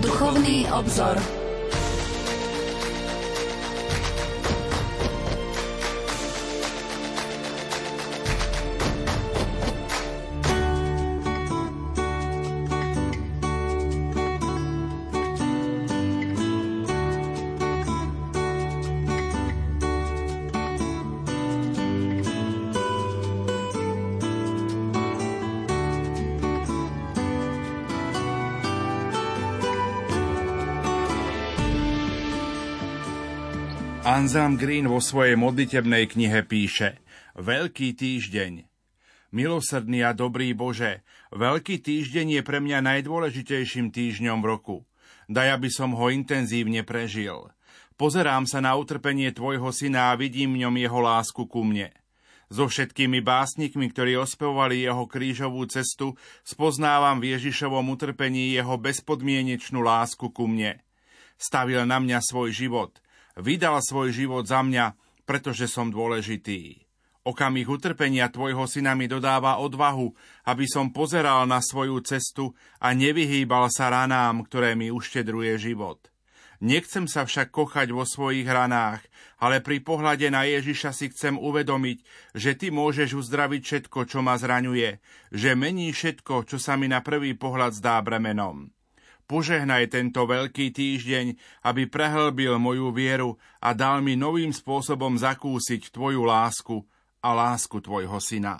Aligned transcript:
Duchovný 0.00 0.66
obzor. 0.72 1.39
Anselm 34.20 34.60
Green 34.60 34.84
vo 34.84 35.00
svojej 35.00 35.32
modlitebnej 35.32 36.04
knihe 36.04 36.44
píše 36.44 37.00
Veľký 37.40 37.96
týždeň. 37.96 38.68
Milosrdný 39.32 40.04
a 40.04 40.12
dobrý 40.12 40.52
Bože, 40.52 41.08
Veľký 41.32 41.80
týždeň 41.80 42.36
je 42.36 42.42
pre 42.44 42.60
mňa 42.60 42.84
najdôležitejším 42.84 43.88
týždňom 43.88 44.44
v 44.44 44.46
roku. 44.52 44.76
Daj, 45.24 45.56
aby 45.56 45.72
som 45.72 45.96
ho 45.96 46.12
intenzívne 46.12 46.84
prežil. 46.84 47.48
Pozerám 47.96 48.44
sa 48.44 48.60
na 48.60 48.76
utrpenie 48.76 49.32
Tvojho 49.32 49.72
syna 49.72 50.12
a 50.12 50.20
vidím 50.20 50.52
v 50.52 50.68
ňom 50.68 50.76
jeho 50.76 51.00
lásku 51.00 51.42
ku 51.48 51.64
mne. 51.64 51.88
So 52.52 52.68
všetkými 52.68 53.24
básnikmi, 53.24 53.88
ktorí 53.88 54.20
ospevovali 54.20 54.84
jeho 54.84 55.08
krížovú 55.08 55.64
cestu, 55.64 56.12
spoznávam 56.44 57.24
v 57.24 57.40
Ježišovom 57.40 57.88
utrpení 57.96 58.52
jeho 58.52 58.76
bezpodmienečnú 58.76 59.80
lásku 59.80 60.28
ku 60.28 60.44
mne. 60.44 60.76
Stavil 61.40 61.88
na 61.88 61.96
mňa 61.96 62.20
svoj 62.20 62.52
život– 62.52 62.92
Vydal 63.38 63.78
svoj 63.84 64.10
život 64.10 64.48
za 64.48 64.64
mňa, 64.64 64.98
pretože 65.22 65.70
som 65.70 65.92
dôležitý. 65.92 66.82
Okamih 67.20 67.68
utrpenia 67.68 68.32
tvojho 68.32 68.64
syna 68.64 68.96
mi 68.96 69.04
dodáva 69.04 69.60
odvahu, 69.60 70.16
aby 70.48 70.64
som 70.64 70.88
pozeral 70.88 71.44
na 71.44 71.60
svoju 71.60 72.00
cestu 72.00 72.56
a 72.80 72.96
nevyhýbal 72.96 73.68
sa 73.68 73.92
ranám, 73.92 74.42
ktoré 74.48 74.72
mi 74.72 74.88
uštedruje 74.88 75.60
život. 75.60 76.10
Nechcem 76.60 77.08
sa 77.08 77.24
však 77.24 77.52
kochať 77.52 77.88
vo 77.92 78.04
svojich 78.04 78.44
ranách, 78.44 79.00
ale 79.40 79.64
pri 79.64 79.80
pohľade 79.80 80.28
na 80.28 80.44
Ježiša 80.44 80.92
si 80.92 81.08
chcem 81.08 81.36
uvedomiť, 81.40 82.04
že 82.36 82.52
ty 82.52 82.68
môžeš 82.68 83.16
uzdraviť 83.16 83.62
všetko, 83.64 84.04
čo 84.04 84.20
ma 84.20 84.36
zraňuje, 84.36 85.00
že 85.32 85.50
mení 85.56 85.88
všetko, 85.92 86.44
čo 86.44 86.60
sa 86.60 86.76
mi 86.76 86.88
na 86.88 87.00
prvý 87.00 87.32
pohľad 87.32 87.80
zdá 87.80 88.00
bremenom. 88.04 88.68
Požehnaj 89.30 89.94
tento 89.94 90.26
veľký 90.26 90.74
týždeň, 90.74 91.38
aby 91.62 91.86
prehlbil 91.86 92.58
moju 92.58 92.90
vieru 92.90 93.38
a 93.62 93.70
dal 93.78 94.02
mi 94.02 94.18
novým 94.18 94.50
spôsobom 94.50 95.14
zakúsiť 95.14 95.94
Tvoju 95.94 96.26
lásku 96.26 96.82
a 97.22 97.30
lásku 97.30 97.78
Tvojho 97.78 98.18
Syna. 98.18 98.58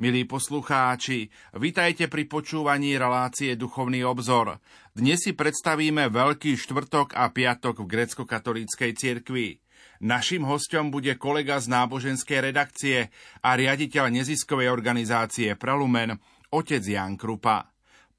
Milí 0.00 0.24
poslucháči, 0.24 1.28
vitajte 1.52 2.08
pri 2.08 2.24
počúvaní 2.24 2.96
relácie 2.96 3.52
Duchovný 3.60 4.00
obzor. 4.08 4.56
Dnes 4.96 5.20
si 5.20 5.36
predstavíme 5.36 6.08
Veľký 6.08 6.56
štvrtok 6.56 7.12
a 7.12 7.28
piatok 7.28 7.84
v 7.84 7.90
grecko-katolíckej 7.92 8.96
cirkvi. 8.96 9.60
Naším 10.00 10.48
hostom 10.48 10.88
bude 10.88 11.12
kolega 11.20 11.60
z 11.60 11.68
náboženskej 11.76 12.48
redakcie 12.48 13.12
a 13.44 13.52
riaditeľ 13.52 14.08
neziskovej 14.08 14.72
organizácie 14.72 15.60
Pralumen, 15.60 16.16
otec 16.56 16.80
Jan 16.80 17.20
Krupa. 17.20 17.68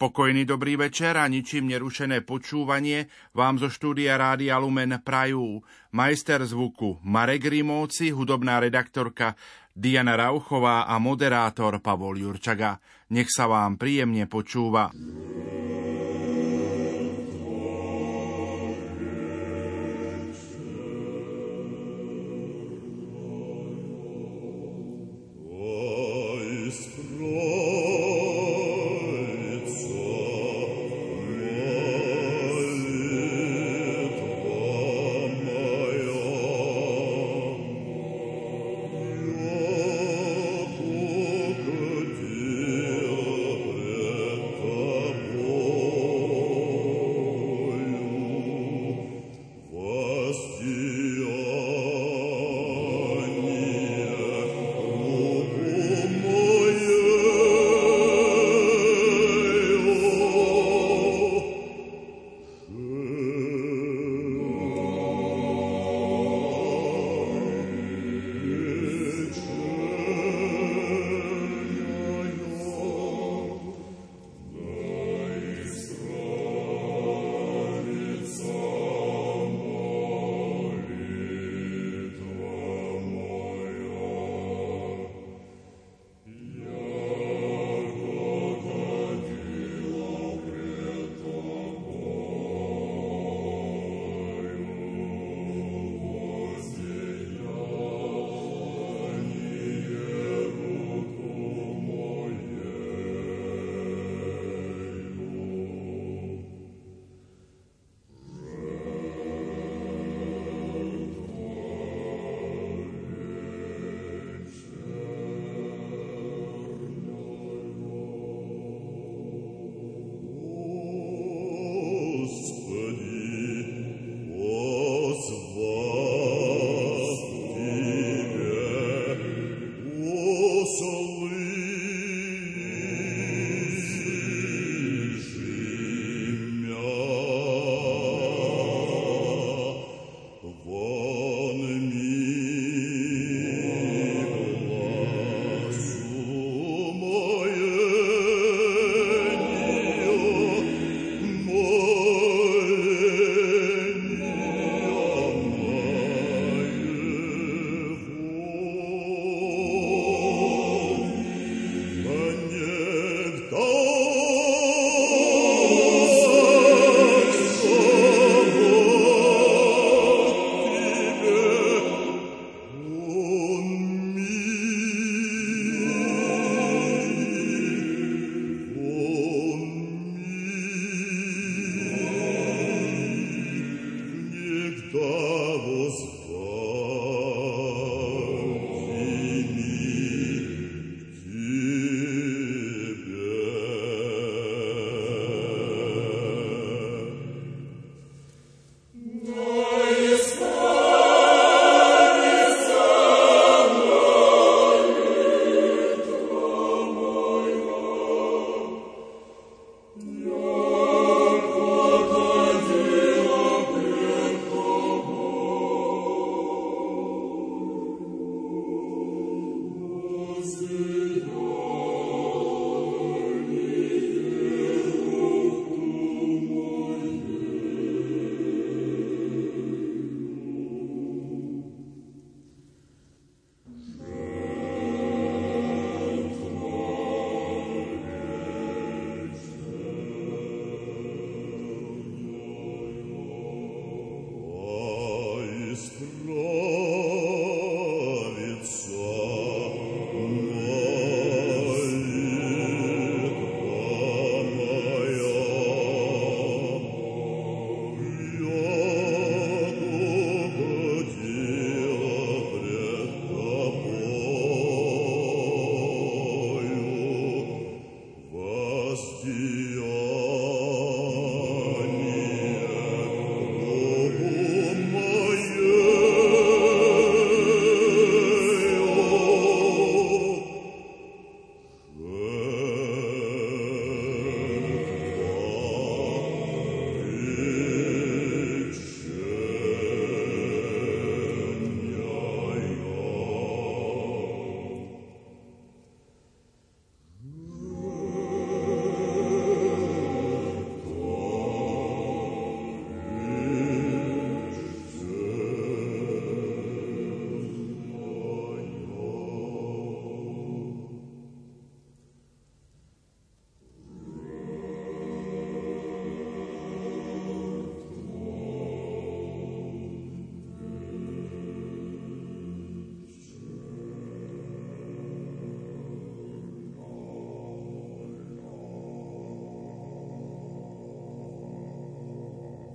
Pokojný 0.02 0.50
dobrý 0.50 0.82
večer 0.82 1.14
a 1.14 1.30
ničím 1.30 1.70
nerušené 1.70 2.26
počúvanie 2.26 3.06
vám 3.38 3.62
zo 3.62 3.70
štúdia 3.70 4.18
Rádia 4.18 4.58
Lumen 4.58 4.98
prajú 4.98 5.62
majster 5.94 6.42
zvuku 6.42 6.98
Marek 7.06 7.46
Rimóci, 7.46 8.10
hudobná 8.10 8.58
redaktorka 8.58 9.38
Diana 9.78 10.18
Rauchová 10.18 10.90
a 10.90 10.98
moderátor 10.98 11.78
Pavol 11.86 12.18
Jurčaga. 12.18 12.82
Nech 13.14 13.30
sa 13.30 13.46
vám 13.46 13.78
príjemne 13.78 14.26
počúva. 14.26 14.90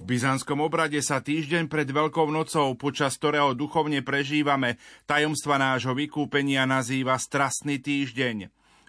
Byzantskom 0.07 0.63
obrade 0.63 1.03
sa 1.03 1.19
týždeň 1.19 1.67
pred 1.67 1.91
Veľkou 1.91 2.31
nocou, 2.31 2.79
počas 2.79 3.19
ktorého 3.19 3.59
duchovne 3.59 4.07
prežívame 4.07 4.79
tajomstva 5.05 5.59
nášho 5.59 5.99
vykúpenia, 5.99 6.63
nazýva 6.63 7.19
Strastný 7.19 7.83
týždeň. 7.83 8.47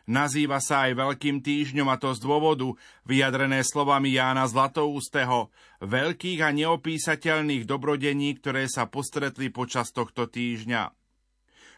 Nazýva 0.08 0.64
sa 0.64 0.88
aj 0.88 0.96
Veľkým 0.96 1.44
týždňom 1.44 1.90
a 1.92 2.00
to 2.00 2.16
z 2.16 2.24
dôvodu, 2.24 2.72
vyjadrené 3.04 3.60
slovami 3.66 4.16
Jána 4.16 4.48
Zlatoústeho, 4.48 5.52
veľkých 5.84 6.40
a 6.46 6.56
neopísateľných 6.56 7.68
dobrodení, 7.68 8.38
ktoré 8.40 8.72
sa 8.72 8.88
postretli 8.88 9.52
počas 9.52 9.92
tohto 9.92 10.32
týždňa. 10.32 10.96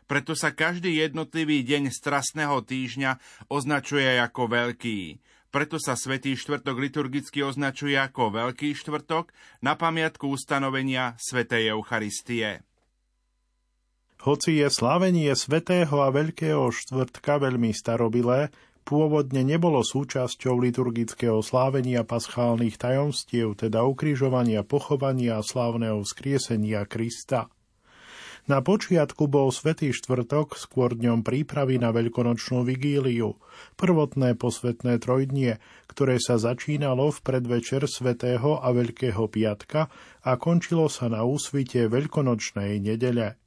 Preto 0.05 0.37
sa 0.37 0.53
každý 0.53 1.01
jednotlivý 1.01 1.65
deň 1.65 1.89
strastného 1.89 2.61
týždňa 2.65 3.17
označuje 3.49 4.21
ako 4.21 4.45
veľký. 4.45 5.21
Preto 5.49 5.81
sa 5.81 5.97
Svetý 5.97 6.37
štvrtok 6.37 6.77
liturgicky 6.77 7.41
označuje 7.41 7.97
ako 7.97 8.29
Veľký 8.29 8.77
štvrtok 8.77 9.33
na 9.65 9.73
pamiatku 9.73 10.29
ustanovenia 10.29 11.17
Svetej 11.17 11.73
Eucharistie. 11.73 12.61
Hoci 14.21 14.61
je 14.61 14.69
slávenie 14.69 15.33
svätého 15.33 16.05
a 16.05 16.13
veľkého 16.13 16.69
štvrtka 16.69 17.41
veľmi 17.41 17.73
starobilé, 17.73 18.53
pôvodne 18.85 19.41
nebolo 19.41 19.81
súčasťou 19.81 20.59
liturgického 20.59 21.41
slávenia 21.41 22.05
paschálnych 22.05 22.77
tajomstiev, 22.77 23.57
teda 23.57 23.87
ukrižovania, 23.89 24.61
pochovania 24.61 25.39
a 25.39 25.45
slávneho 25.45 26.05
vzkriesenia 26.05 26.85
Krista. 26.85 27.49
Na 28.49 28.65
počiatku 28.65 29.29
bol 29.29 29.53
Svetý 29.53 29.93
štvrtok, 29.93 30.57
skôr 30.57 30.97
dňom 30.97 31.21
prípravy 31.21 31.77
na 31.77 31.93
veľkonočnú 31.93 32.65
vigíliu, 32.65 33.37
prvotné 33.77 34.33
posvetné 34.33 34.97
trojdnie, 34.97 35.61
ktoré 35.85 36.17
sa 36.17 36.41
začínalo 36.41 37.13
v 37.13 37.19
predvečer 37.21 37.85
Svetého 37.85 38.57
a 38.57 38.73
Veľkého 38.73 39.29
piatka 39.29 39.93
a 40.25 40.31
končilo 40.41 40.89
sa 40.89 41.13
na 41.13 41.21
úsvite 41.29 41.85
veľkonočnej 41.93 42.81
nedele. 42.81 43.37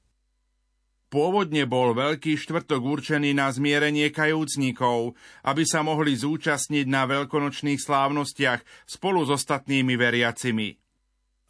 Pôvodne 1.10 1.66
bol 1.66 1.98
Veľký 1.98 2.38
štvrtok 2.38 2.86
určený 2.86 3.34
na 3.34 3.50
zmierenie 3.50 4.14
kajúcnikov, 4.14 5.18
aby 5.42 5.66
sa 5.66 5.82
mohli 5.82 6.14
zúčastniť 6.14 6.86
na 6.86 7.10
veľkonočných 7.10 7.82
slávnostiach 7.82 8.62
spolu 8.86 9.26
s 9.26 9.34
ostatnými 9.34 9.98
veriacimi. 9.98 10.78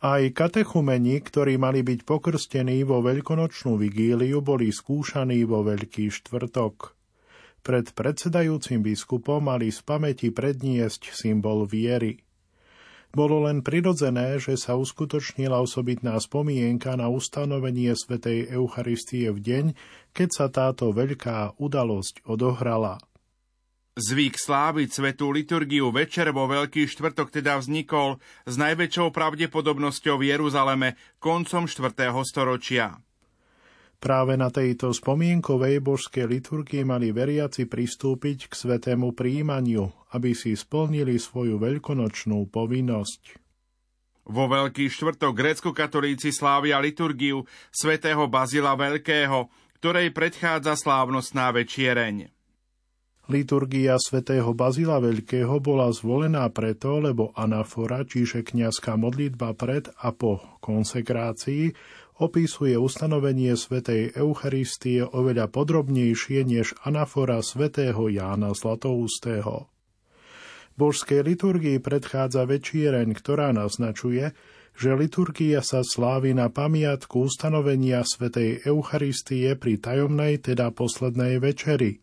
Aj 0.02 0.18
katechumeni, 0.18 1.22
ktorí 1.22 1.62
mali 1.62 1.86
byť 1.86 2.02
pokrstení 2.02 2.82
vo 2.82 3.06
veľkonočnú 3.06 3.78
vigíliu, 3.78 4.42
boli 4.42 4.74
skúšaní 4.74 5.46
vo 5.46 5.62
Veľký 5.62 6.10
štvrtok. 6.10 6.98
Pred 7.62 7.94
predsedajúcim 7.94 8.82
biskupom 8.82 9.46
mali 9.46 9.70
z 9.70 9.78
pamäti 9.86 10.34
predniesť 10.34 11.14
symbol 11.14 11.70
viery. 11.70 12.18
Bolo 13.14 13.46
len 13.46 13.62
prirodzené, 13.62 14.42
že 14.42 14.58
sa 14.58 14.74
uskutočnila 14.74 15.62
osobitná 15.62 16.18
spomienka 16.18 16.98
na 16.98 17.06
ustanovenie 17.06 17.94
svätej 17.94 18.50
Eucharistie 18.50 19.30
v 19.30 19.38
deň, 19.38 19.64
keď 20.10 20.28
sa 20.34 20.46
táto 20.50 20.90
veľká 20.90 21.62
udalosť 21.62 22.26
odohrala. 22.26 22.98
Zvyk 23.92 24.40
sláviť 24.40 24.88
svetú 24.88 25.28
liturgiu 25.36 25.92
večer 25.92 26.32
vo 26.32 26.48
Veľký 26.48 26.88
štvrtok 26.88 27.28
teda 27.28 27.60
vznikol 27.60 28.16
s 28.48 28.56
najväčšou 28.56 29.12
pravdepodobnosťou 29.12 30.16
v 30.16 30.32
Jeruzaleme 30.32 30.96
koncom 31.20 31.68
4. 31.68 31.92
storočia. 32.24 32.96
Práve 34.00 34.40
na 34.40 34.48
tejto 34.48 34.96
spomienkovej 34.96 35.84
božskej 35.84 36.24
liturgii 36.24 36.88
mali 36.88 37.12
veriaci 37.12 37.68
pristúpiť 37.68 38.48
k 38.48 38.52
svetému 38.56 39.12
príjmaniu, 39.12 39.92
aby 40.16 40.32
si 40.32 40.56
splnili 40.56 41.20
svoju 41.20 41.60
veľkonočnú 41.60 42.48
povinnosť. 42.48 43.36
Vo 44.24 44.48
Veľký 44.48 44.88
štvrtok 44.88 45.36
grécko-katolíci 45.36 46.32
slávia 46.32 46.80
liturgiu 46.80 47.44
svätého 47.68 48.24
Bazila 48.24 48.72
Veľkého, 48.72 49.52
ktorej 49.84 50.16
predchádza 50.16 50.80
slávnostná 50.80 51.52
večiereň. 51.52 52.31
Liturgia 53.30 54.02
svätého 54.02 54.50
Bazila 54.50 54.98
Veľkého 54.98 55.62
bola 55.62 55.94
zvolená 55.94 56.42
preto, 56.50 56.98
lebo 56.98 57.30
anafora, 57.38 58.02
čiže 58.02 58.42
kniazská 58.42 58.98
modlitba 58.98 59.54
pred 59.54 59.86
a 60.02 60.10
po 60.10 60.42
konsekrácii, 60.58 61.70
opisuje 62.18 62.74
ustanovenie 62.74 63.54
svätej 63.54 64.18
Eucharistie 64.18 65.06
oveľa 65.06 65.46
podrobnejšie 65.54 66.42
než 66.42 66.74
anafora 66.82 67.38
svätého 67.46 68.10
Jána 68.10 68.58
Zlatoustého. 68.58 69.70
Božskej 70.74 71.22
liturgii 71.22 71.78
predchádza 71.78 72.42
večiereň, 72.42 73.14
ktorá 73.14 73.54
naznačuje, 73.54 74.34
že 74.74 74.98
liturgia 74.98 75.62
sa 75.62 75.86
slávi 75.86 76.34
na 76.34 76.50
pamiatku 76.50 77.30
ustanovenia 77.30 78.02
svätej 78.02 78.66
Eucharistie 78.66 79.54
pri 79.54 79.78
tajomnej, 79.78 80.42
teda 80.42 80.74
poslednej 80.74 81.38
večeri 81.38 82.02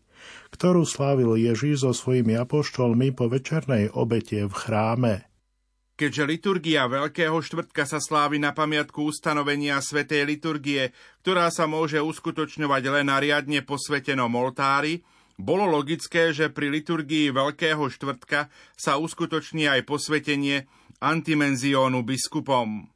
ktorú 0.52 0.88
slávil 0.88 1.36
Ježíš 1.36 1.86
so 1.86 1.92
svojimi 1.92 2.36
apoštolmi 2.36 3.14
po 3.14 3.30
večernej 3.30 3.92
obete 3.94 4.44
v 4.46 4.54
chráme. 4.54 5.14
Keďže 6.00 6.24
liturgia 6.24 6.88
Veľkého 6.88 7.36
štvrtka 7.44 7.84
sa 7.84 8.00
slávi 8.00 8.40
na 8.40 8.56
pamiatku 8.56 9.04
ustanovenia 9.04 9.76
svätej 9.84 10.24
liturgie, 10.24 10.96
ktorá 11.20 11.52
sa 11.52 11.68
môže 11.68 12.00
uskutočňovať 12.00 12.82
len 12.88 13.12
na 13.12 13.20
riadne 13.20 13.60
posvetenom 13.60 14.32
oltári, 14.32 15.04
bolo 15.36 15.68
logické, 15.68 16.32
že 16.32 16.48
pri 16.48 16.72
liturgii 16.72 17.32
Veľkého 17.36 17.84
štvrtka 17.84 18.48
sa 18.80 18.96
uskutoční 18.96 19.68
aj 19.68 19.84
posvetenie 19.84 20.64
antimenziónu 21.04 22.00
biskupom. 22.00 22.88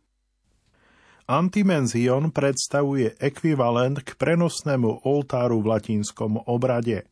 Antimenzión 1.24 2.36
predstavuje 2.36 3.16
ekvivalent 3.16 4.04
k 4.04 4.12
prenosnému 4.12 5.08
oltáru 5.08 5.64
v 5.64 5.72
latinskom 5.72 6.44
obrade. 6.44 7.08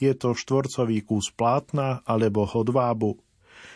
Je 0.00 0.16
to 0.16 0.32
štvorcový 0.32 1.04
kus 1.04 1.28
plátna 1.28 2.00
alebo 2.08 2.48
hodvábu. 2.48 3.20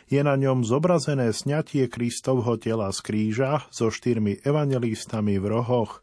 Je 0.09 0.25
na 0.25 0.41
ňom 0.41 0.65
zobrazené 0.65 1.33
sňatie 1.37 1.93
Kristovho 1.93 2.57
tela 2.57 2.89
z 2.93 2.99
kríža 3.05 3.69
so 3.69 3.93
štyrmi 3.93 4.41
evangelistami 4.41 5.37
v 5.37 5.47
rohoch. 5.53 6.01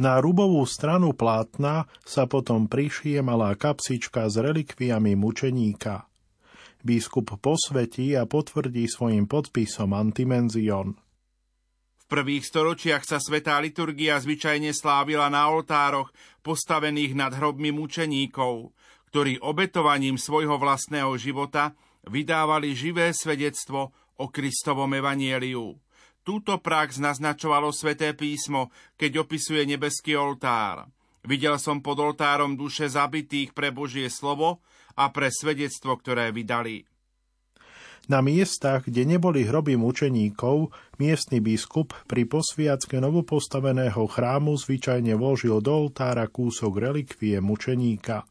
Na 0.00 0.16
rubovú 0.22 0.64
stranu 0.64 1.12
plátna 1.12 1.90
sa 2.06 2.24
potom 2.24 2.70
prišije 2.70 3.20
malá 3.20 3.52
kapsička 3.58 4.30
s 4.30 4.38
relikviami 4.40 5.12
mučeníka. 5.18 6.08
Biskup 6.80 7.36
posvetí 7.36 8.16
a 8.16 8.24
potvrdí 8.24 8.88
svojim 8.88 9.28
podpisom 9.28 9.92
antimenzion. 9.92 10.96
V 12.00 12.04
prvých 12.08 12.48
storočiach 12.48 13.04
sa 13.04 13.20
svetá 13.20 13.60
liturgia 13.60 14.16
zvyčajne 14.16 14.72
slávila 14.72 15.28
na 15.28 15.52
oltároch 15.52 16.10
postavených 16.40 17.12
nad 17.12 17.36
hrobmi 17.36 17.68
mučeníkov, 17.70 18.72
ktorí 19.10 19.42
obetovaním 19.42 20.14
svojho 20.14 20.54
vlastného 20.54 21.10
života 21.18 21.74
vydávali 22.06 22.72
živé 22.78 23.10
svedectvo 23.10 23.90
o 24.16 24.30
Kristovom 24.30 24.94
evanieliu. 24.94 25.74
Túto 26.22 26.62
prax 26.62 27.02
naznačovalo 27.02 27.74
sväté 27.74 28.14
písmo, 28.14 28.70
keď 28.94 29.26
opisuje 29.26 29.66
nebeský 29.66 30.14
oltár. 30.14 30.86
Videl 31.26 31.58
som 31.58 31.82
pod 31.82 31.98
oltárom 32.00 32.54
duše 32.54 32.86
zabitých 32.86 33.50
pre 33.52 33.74
Božie 33.74 34.08
slovo 34.08 34.62
a 34.94 35.10
pre 35.10 35.28
svedectvo, 35.28 35.98
ktoré 35.98 36.30
vydali. 36.30 36.86
Na 38.08 38.24
miestach, 38.24 38.88
kde 38.88 39.06
neboli 39.06 39.46
hroby 39.46 39.78
mučeníkov, 39.78 40.72
miestny 40.98 41.38
biskup 41.38 41.94
pri 42.06 42.26
posviacke 42.26 42.98
novopostaveného 42.98 44.02
chrámu 44.06 44.56
zvyčajne 44.56 45.14
vložil 45.14 45.60
do 45.62 45.86
oltára 45.86 46.26
kúsok 46.26 46.72
relikvie 46.78 47.38
mučeníka. 47.38 48.29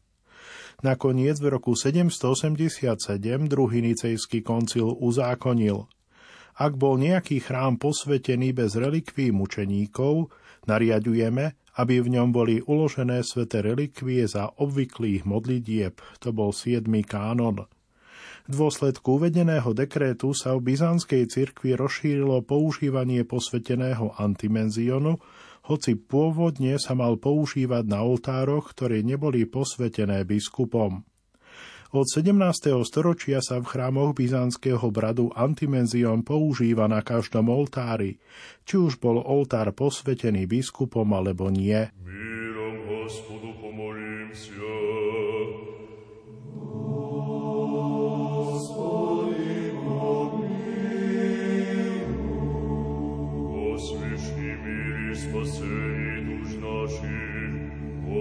Nakoniec 0.80 1.36
v 1.44 1.52
roku 1.52 1.76
787 1.76 3.20
druhý 3.52 3.84
nicejský 3.84 4.40
koncil 4.40 4.88
uzákonil. 4.96 5.84
Ak 6.56 6.80
bol 6.80 6.96
nejaký 6.96 7.44
chrám 7.44 7.76
posvetený 7.76 8.56
bez 8.56 8.80
relikví 8.80 9.28
mučeníkov, 9.28 10.32
nariadujeme, 10.64 11.52
aby 11.76 12.00
v 12.00 12.08
ňom 12.16 12.32
boli 12.32 12.64
uložené 12.64 13.20
sveté 13.20 13.60
relikvie 13.60 14.24
za 14.24 14.48
obvyklých 14.56 15.28
modlitieb, 15.28 16.00
to 16.16 16.32
bol 16.32 16.48
7. 16.48 16.88
kánon. 17.04 17.68
V 18.48 18.52
dôsledku 18.56 19.20
uvedeného 19.20 19.76
dekrétu 19.76 20.32
sa 20.32 20.56
v 20.56 20.72
byzantskej 20.72 21.28
cirkvi 21.28 21.76
rozšírilo 21.76 22.40
používanie 22.40 23.22
posveteného 23.28 24.16
antimenzionu, 24.16 25.20
hoci 25.66 25.96
pôvodne 25.96 26.76
sa 26.80 26.96
mal 26.96 27.20
používať 27.20 27.84
na 27.88 28.00
oltároch, 28.04 28.72
ktoré 28.72 29.04
neboli 29.04 29.44
posvetené 29.44 30.24
biskupom. 30.24 31.04
Od 31.90 32.06
17. 32.06 32.30
storočia 32.86 33.42
sa 33.42 33.58
v 33.58 33.66
chrámoch 33.66 34.14
byzantského 34.14 34.94
bradu 34.94 35.34
antimenzion 35.34 36.22
používa 36.22 36.86
na 36.86 37.02
každom 37.02 37.50
oltári, 37.50 38.22
či 38.62 38.78
už 38.78 39.02
bol 39.02 39.18
oltár 39.18 39.74
posvetený 39.74 40.46
biskupom 40.46 41.10
alebo 41.10 41.50
nie. 41.50 41.90
Mírom 41.98 42.76
hospodu. 42.86 43.50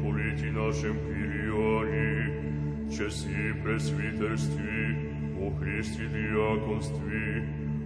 митрополите 0.00 0.50
нашем 0.50 0.96
Кирионе, 0.96 2.88
чести 2.90 3.52
пресвитерстве, 3.62 4.96
о 5.38 5.50
Христе 5.58 6.06
диаконстве, 6.06 7.44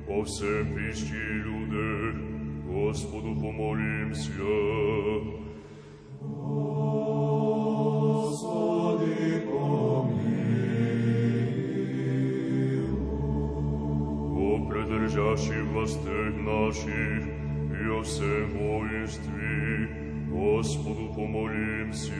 о 0.09 0.23
всем 0.25 0.75
пищи 0.75 1.15
и 1.15 1.43
людях, 1.43 2.15
Господу 2.67 3.35
помолимся. 3.41 4.33
Господи, 8.21 9.43
помилуй. 9.47 10.45
О, 14.37 14.69
предержащий 14.69 15.63
властях 15.63 16.35
наших, 16.37 17.23
и 17.75 17.87
о 17.89 18.03
всем 18.03 18.51
воинстве, 18.59 19.74
Господу 20.35 21.09
помолимся. 21.15 22.11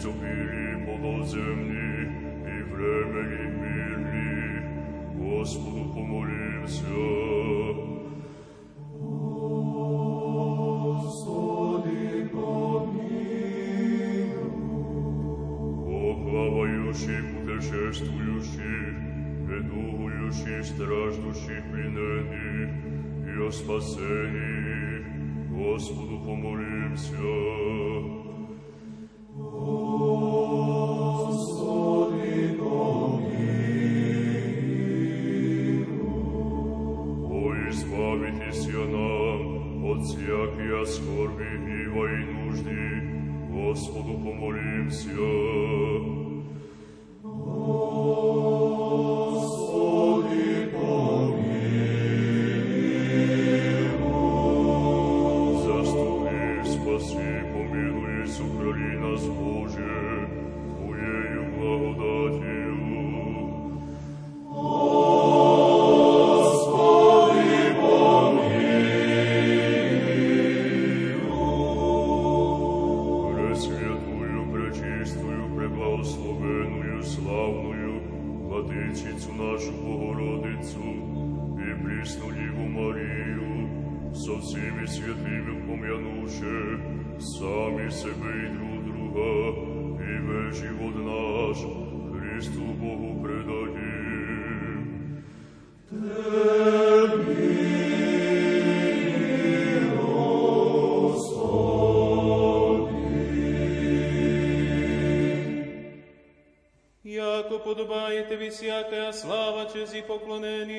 приступили 0.00 0.76
мого 0.76 1.22
земли 1.26 2.08
и 2.46 2.62
времени 2.72 3.44
мирни. 3.60 4.48
Господу 5.14 5.92
помолимся. 5.94 6.84
плавающих, 16.30 17.24
путешествующих, 17.34 18.92
бедующих, 19.48 20.64
страждущих, 20.64 21.62
плененных 21.70 22.70
и 23.26 23.46
о 23.46 23.50
спасении. 23.50 25.04
Господу 25.50 26.20
помолимся. 26.24 27.69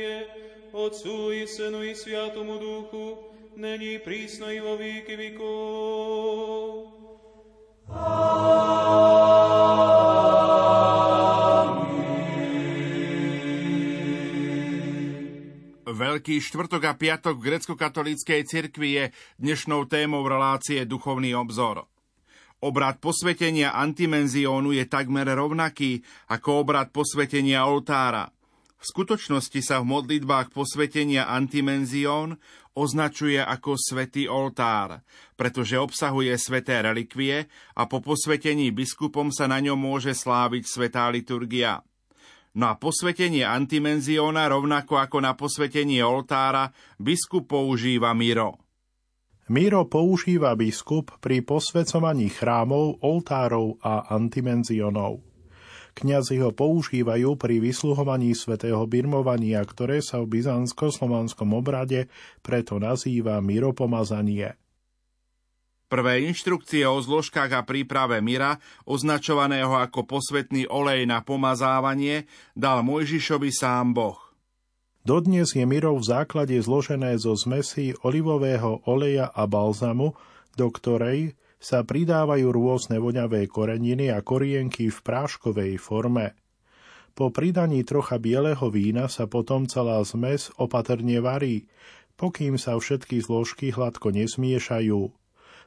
milovanie 0.01 0.25
Otcu 0.71 1.31
i 1.31 1.47
Synu 1.47 1.83
i 1.83 1.95
Sviatomu 1.95 2.59
Duchu, 2.59 3.17
není 3.55 3.99
prísno 3.99 4.47
i 4.51 4.59
vo 4.59 4.79
výky 4.79 5.19
vykov. 5.19 6.87
Veľký 15.91 16.39
štvrtok 16.39 16.81
a 16.87 16.93
piatok 16.95 17.35
v 17.35 17.45
grecko-katolíckej 17.51 18.47
cirkvi 18.47 18.89
je 18.95 19.03
dnešnou 19.37 19.85
témou 19.91 20.23
relácie 20.23 20.87
Duchovný 20.87 21.35
obzor. 21.35 21.83
Obrad 22.63 23.03
posvetenia 23.03 23.75
antimenziónu 23.75 24.71
je 24.71 24.87
takmer 24.87 25.27
rovnaký 25.27 25.99
ako 26.31 26.63
obrad 26.63 26.95
posvetenia 26.95 27.67
oltára– 27.67 28.31
v 28.81 28.85
skutočnosti 28.89 29.61
sa 29.61 29.77
v 29.77 29.93
modlitbách 29.93 30.49
posvetenia 30.49 31.29
antimenzión 31.29 32.41
označuje 32.73 33.37
ako 33.37 33.77
svätý 33.77 34.25
oltár, 34.25 35.05
pretože 35.37 35.77
obsahuje 35.77 36.33
sveté 36.41 36.81
relikvie 36.81 37.45
a 37.77 37.85
po 37.85 38.01
posvetení 38.01 38.73
biskupom 38.73 39.29
sa 39.29 39.45
na 39.45 39.61
ňom 39.61 39.77
môže 39.77 40.17
sláviť 40.17 40.65
svetá 40.65 41.05
liturgia. 41.13 41.85
No 42.57 42.73
a 42.73 42.75
posvetenie 42.75 43.45
antimenzióna, 43.45 44.49
rovnako 44.49 44.97
ako 44.97 45.17
na 45.21 45.37
posvetenie 45.37 46.01
oltára, 46.01 46.73
biskup 46.97 47.53
používa 47.53 48.17
miro. 48.17 48.57
Míro 49.51 49.85
používa 49.85 50.57
biskup 50.57 51.21
pri 51.21 51.45
posvecovaní 51.45 52.33
chrámov, 52.33 52.97
oltárov 53.03 53.77
a 53.83 54.09
antimenzionov. 54.09 55.30
Kňazi 55.91 56.39
ho 56.39 56.55
používajú 56.55 57.35
pri 57.35 57.59
vysluhovaní 57.59 58.31
svätého 58.31 58.79
birmovania, 58.87 59.59
ktoré 59.61 59.99
sa 59.99 60.23
v 60.23 60.39
byzantsko-slovanskom 60.39 61.51
obrade 61.51 62.07
preto 62.39 62.79
nazýva 62.79 63.43
miropomazanie. 63.43 64.55
Prvé 65.91 66.23
inštrukcie 66.23 66.87
o 66.87 67.03
zložkách 67.03 67.51
a 67.51 67.67
príprave 67.67 68.23
myra, 68.23 68.55
označovaného 68.87 69.75
ako 69.75 70.07
posvetný 70.07 70.63
olej 70.71 71.03
na 71.03 71.19
pomazávanie, 71.19 72.31
dal 72.55 72.79
Mojžišovi 72.87 73.51
sám 73.51 73.91
Boh. 73.91 74.15
Dodnes 75.03 75.51
je 75.51 75.67
myrov 75.67 75.99
v 75.99 76.07
základe 76.15 76.55
zložené 76.63 77.19
zo 77.19 77.35
zmesí 77.35 77.91
olivového 78.07 78.79
oleja 78.87 79.27
a 79.35 79.43
balzamu, 79.43 80.15
do 80.55 80.67
ktorej 80.71 81.35
sa 81.61 81.85
pridávajú 81.85 82.49
rôzne 82.49 82.97
voňavé 82.97 83.45
koreniny 83.45 84.09
a 84.09 84.25
korienky 84.25 84.89
v 84.89 84.99
práškovej 85.05 85.77
forme. 85.77 86.33
Po 87.13 87.29
pridaní 87.29 87.85
trocha 87.85 88.17
bieleho 88.17 88.73
vína 88.73 89.05
sa 89.05 89.29
potom 89.29 89.69
celá 89.69 90.01
zmes 90.01 90.49
opatrne 90.57 91.21
varí, 91.21 91.69
pokým 92.17 92.57
sa 92.57 92.73
všetky 92.73 93.21
zložky 93.21 93.69
hladko 93.69 94.09
nesmiešajú. 94.09 95.13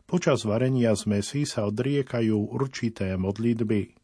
Počas 0.04 0.44
varenia 0.44 0.92
zmesí 0.98 1.46
sa 1.48 1.70
odriekajú 1.70 2.52
určité 2.52 3.14
modlitby. 3.14 3.94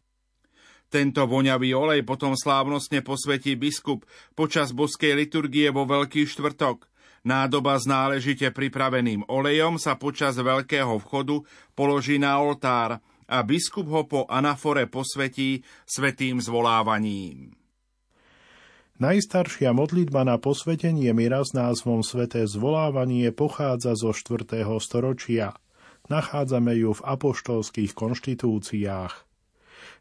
Tento 0.90 1.22
voňavý 1.22 1.70
olej 1.70 2.02
potom 2.02 2.34
slávnostne 2.34 3.06
posvetí 3.06 3.54
biskup 3.54 4.02
počas 4.34 4.74
boskej 4.74 5.14
liturgie 5.14 5.70
vo 5.70 5.86
Veľký 5.86 6.26
štvrtok. 6.26 6.89
Nádoba 7.20 7.76
s 7.76 7.84
náležite 7.84 8.48
pripraveným 8.48 9.28
olejom 9.28 9.76
sa 9.76 9.96
počas 10.00 10.40
veľkého 10.40 10.96
vchodu 11.04 11.44
položí 11.76 12.16
na 12.16 12.40
oltár 12.40 13.00
a 13.28 13.36
biskup 13.44 13.86
ho 13.92 14.02
po 14.08 14.20
anafore 14.26 14.88
posvetí 14.88 15.60
svetým 15.84 16.40
zvolávaním. 16.40 17.52
Najstaršia 19.00 19.72
modlitba 19.72 20.28
na 20.28 20.36
posvetenie 20.36 21.12
myra 21.16 21.40
s 21.40 21.56
názvom 21.56 22.04
Sveté 22.04 22.44
zvolávanie 22.44 23.32
pochádza 23.32 23.96
zo 23.96 24.12
4. 24.12 24.64
storočia– 24.80 25.52
Nachádzame 26.10 26.74
ju 26.74 26.90
v 26.90 27.06
apoštolských 27.06 27.94
konštitúciách. 27.94 29.14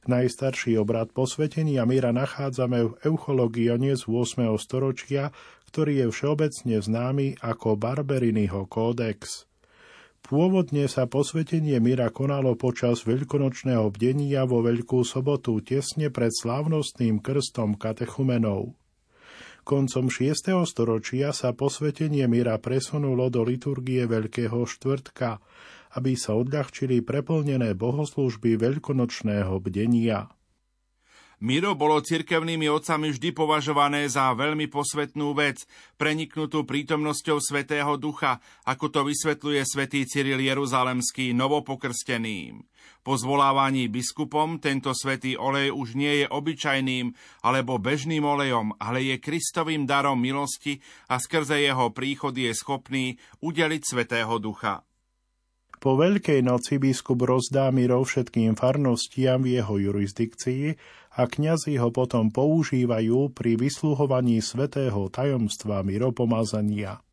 Najstarší 0.09 0.79
obrad 0.81 1.13
posvetenia 1.13 1.85
míra 1.85 2.09
nachádzame 2.09 2.79
v 2.81 2.91
Euchologione 3.05 3.93
z 3.93 4.09
8. 4.09 4.49
storočia, 4.57 5.29
ktorý 5.69 6.03
je 6.03 6.07
všeobecne 6.09 6.81
známy 6.81 7.37
ako 7.45 7.77
Barberinyho 7.77 8.65
kódex. 8.65 9.45
Pôvodne 10.25 10.89
sa 10.89 11.05
posvetenie 11.05 11.77
míra 11.77 12.09
konalo 12.09 12.57
počas 12.57 13.05
veľkonočného 13.05 13.85
bdenia 13.93 14.49
vo 14.49 14.65
Veľkú 14.65 15.05
sobotu 15.05 15.61
tesne 15.61 16.09
pred 16.09 16.33
slávnostným 16.33 17.21
krstom 17.21 17.77
katechumenov. 17.77 18.73
Koncom 19.61 20.09
6. 20.09 20.65
storočia 20.65 21.29
sa 21.29 21.53
posvetenie 21.53 22.25
míra 22.25 22.57
presunulo 22.57 23.29
do 23.29 23.45
liturgie 23.45 24.09
Veľkého 24.09 24.65
štvrtka, 24.65 25.37
aby 25.93 26.17
sa 26.17 26.33
odľahčili 26.37 27.05
preplnené 27.05 27.77
bohoslúžby 27.77 28.57
veľkonočného 28.57 29.53
bdenia. 29.61 30.29
Miro 31.39 31.71
bolo 31.71 32.03
cirkevnými 32.03 32.67
otcami 32.67 33.15
vždy 33.15 33.31
považované 33.31 34.11
za 34.11 34.27
veľmi 34.35 34.67
posvetnú 34.67 35.31
vec, 35.31 35.63
preniknutú 35.95 36.67
prítomnosťou 36.67 37.39
Svetého 37.39 37.95
Ducha, 37.95 38.43
ako 38.67 38.91
to 38.91 39.07
vysvetľuje 39.07 39.63
svätý 39.63 40.03
Cyril 40.03 40.43
Jeruzalemský 40.43 41.31
novopokrsteným. 41.31 42.59
Po 43.07 43.15
zvolávaní 43.15 43.87
biskupom 43.87 44.59
tento 44.59 44.91
svetý 44.91 45.39
olej 45.39 45.71
už 45.71 45.95
nie 45.95 46.23
je 46.23 46.27
obyčajným 46.27 47.15
alebo 47.39 47.79
bežným 47.79 48.27
olejom, 48.27 48.75
ale 48.75 49.07
je 49.07 49.15
Kristovým 49.23 49.87
darom 49.87 50.19
milosti 50.19 50.83
a 51.07 51.23
skrze 51.23 51.63
jeho 51.63 51.95
príchod 51.95 52.35
je 52.35 52.51
schopný 52.51 53.15
udeliť 53.39 53.81
Svetého 53.87 54.35
Ducha. 54.43 54.83
Po 55.79 55.95
Veľkej 55.95 56.43
noci 56.43 56.75
biskup 56.75 57.23
rozdá 57.23 57.71
mirov 57.71 58.11
všetkým 58.11 58.59
farnostiam 58.59 59.39
v 59.39 59.63
jeho 59.63 59.79
jurisdikcii 59.79 60.75
a 61.19 61.27
kňazi 61.27 61.75
ho 61.75 61.91
potom 61.91 62.31
používajú 62.31 63.35
pri 63.35 63.59
vysluhovaní 63.59 64.39
svetého 64.39 65.11
tajomstva 65.11 65.83
miropomazania. 65.83 67.03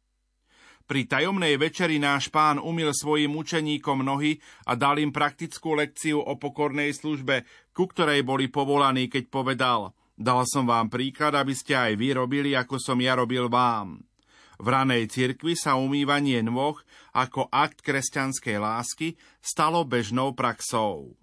Pri 0.87 1.11
tajomnej 1.11 1.59
večeri 1.59 1.99
náš 1.99 2.31
pán 2.31 2.63
umil 2.63 2.95
svojim 2.95 3.35
učeníkom 3.35 4.07
nohy 4.07 4.39
a 4.71 4.79
dal 4.79 5.03
im 5.03 5.11
praktickú 5.11 5.75
lekciu 5.75 6.23
o 6.23 6.39
pokornej 6.39 6.95
službe, 6.95 7.43
ku 7.75 7.91
ktorej 7.91 8.23
boli 8.23 8.47
povolaní, 8.47 9.11
keď 9.11 9.27
povedal 9.27 9.99
Dal 10.15 10.47
som 10.47 10.65
vám 10.65 10.87
príklad, 10.87 11.35
aby 11.35 11.53
ste 11.53 11.75
aj 11.75 11.93
vy 11.99 12.15
robili, 12.15 12.55
ako 12.55 12.79
som 12.79 12.97
ja 13.03 13.19
robil 13.19 13.51
vám. 13.51 14.01
V 14.57 14.67
ranej 14.71 15.13
cirkvi 15.13 15.53
sa 15.53 15.77
umývanie 15.77 16.41
nôh 16.41 16.79
ako 17.13 17.53
akt 17.53 17.85
kresťanskej 17.85 18.57
lásky 18.57 19.09
stalo 19.45 19.85
bežnou 19.85 20.33
praxou. 20.33 21.19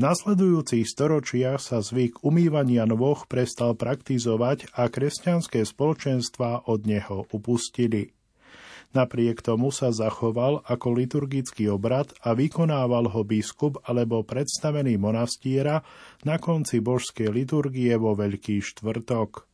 Nasledujúcich 0.00 0.88
storočiach 0.88 1.60
sa 1.60 1.84
zvyk 1.84 2.24
umývania 2.24 2.88
nôh 2.88 3.20
prestal 3.28 3.76
praktizovať 3.76 4.72
a 4.72 4.88
kresťanské 4.88 5.60
spoločenstva 5.60 6.64
od 6.72 6.88
neho 6.88 7.28
upustili. 7.28 8.16
Napriek 8.96 9.44
tomu 9.44 9.68
sa 9.68 9.92
zachoval 9.92 10.64
ako 10.64 10.96
liturgický 10.96 11.68
obrad 11.68 12.16
a 12.24 12.32
vykonával 12.32 13.12
ho 13.12 13.28
biskup 13.28 13.76
alebo 13.84 14.24
predstavený 14.24 14.96
monastiera 14.96 15.84
na 16.24 16.40
konci 16.40 16.80
božskej 16.80 17.28
liturgie 17.28 17.92
vo 18.00 18.16
Veľký 18.16 18.64
štvrtok. 18.64 19.49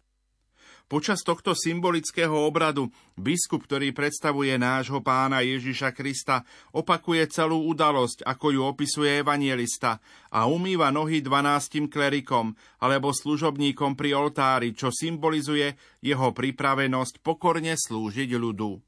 Počas 0.87 1.27
tohto 1.27 1.51
symbolického 1.51 2.47
obradu 2.47 2.87
biskup, 3.19 3.67
ktorý 3.67 3.91
predstavuje 3.91 4.55
nášho 4.55 5.03
pána 5.03 5.43
Ježiša 5.43 5.91
Krista, 5.91 6.47
opakuje 6.71 7.27
celú 7.27 7.67
udalosť, 7.75 8.23
ako 8.23 8.47
ju 8.55 8.63
opisuje 8.63 9.19
evangelista 9.19 9.99
a 10.31 10.47
umýva 10.47 10.95
nohy 10.95 11.27
dvanáctim 11.27 11.91
klerikom 11.91 12.55
alebo 12.79 13.11
služobníkom 13.11 13.99
pri 13.99 14.15
oltári, 14.15 14.79
čo 14.79 14.95
symbolizuje 14.95 15.75
jeho 16.07 16.31
pripravenosť 16.31 17.19
pokorne 17.19 17.75
slúžiť 17.75 18.31
ľudu. 18.39 18.79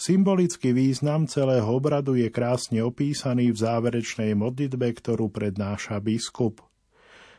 Symbolický 0.00 0.72
význam 0.72 1.28
celého 1.28 1.68
obradu 1.68 2.16
je 2.16 2.32
krásne 2.32 2.80
opísaný 2.80 3.52
v 3.52 3.60
záverečnej 3.60 4.32
modlitbe, 4.32 4.96
ktorú 4.96 5.28
prednáša 5.28 6.00
biskup. 6.00 6.64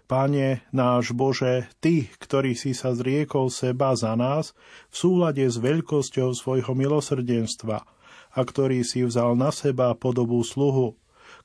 Pane 0.05 0.61
náš 0.69 1.17
Bože, 1.17 1.65
Ty, 1.81 2.05
ktorý 2.21 2.53
si 2.53 2.77
sa 2.77 2.93
zriekol 2.93 3.49
seba 3.49 3.97
za 3.97 4.13
nás 4.13 4.53
v 4.93 4.95
súlade 5.01 5.41
s 5.41 5.57
veľkosťou 5.57 6.29
svojho 6.37 6.77
milosrdenstva 6.77 7.81
a 8.35 8.39
ktorý 8.45 8.85
si 8.85 9.01
vzal 9.01 9.33
na 9.33 9.49
seba 9.49 9.97
podobu 9.97 10.45
sluhu, 10.45 10.93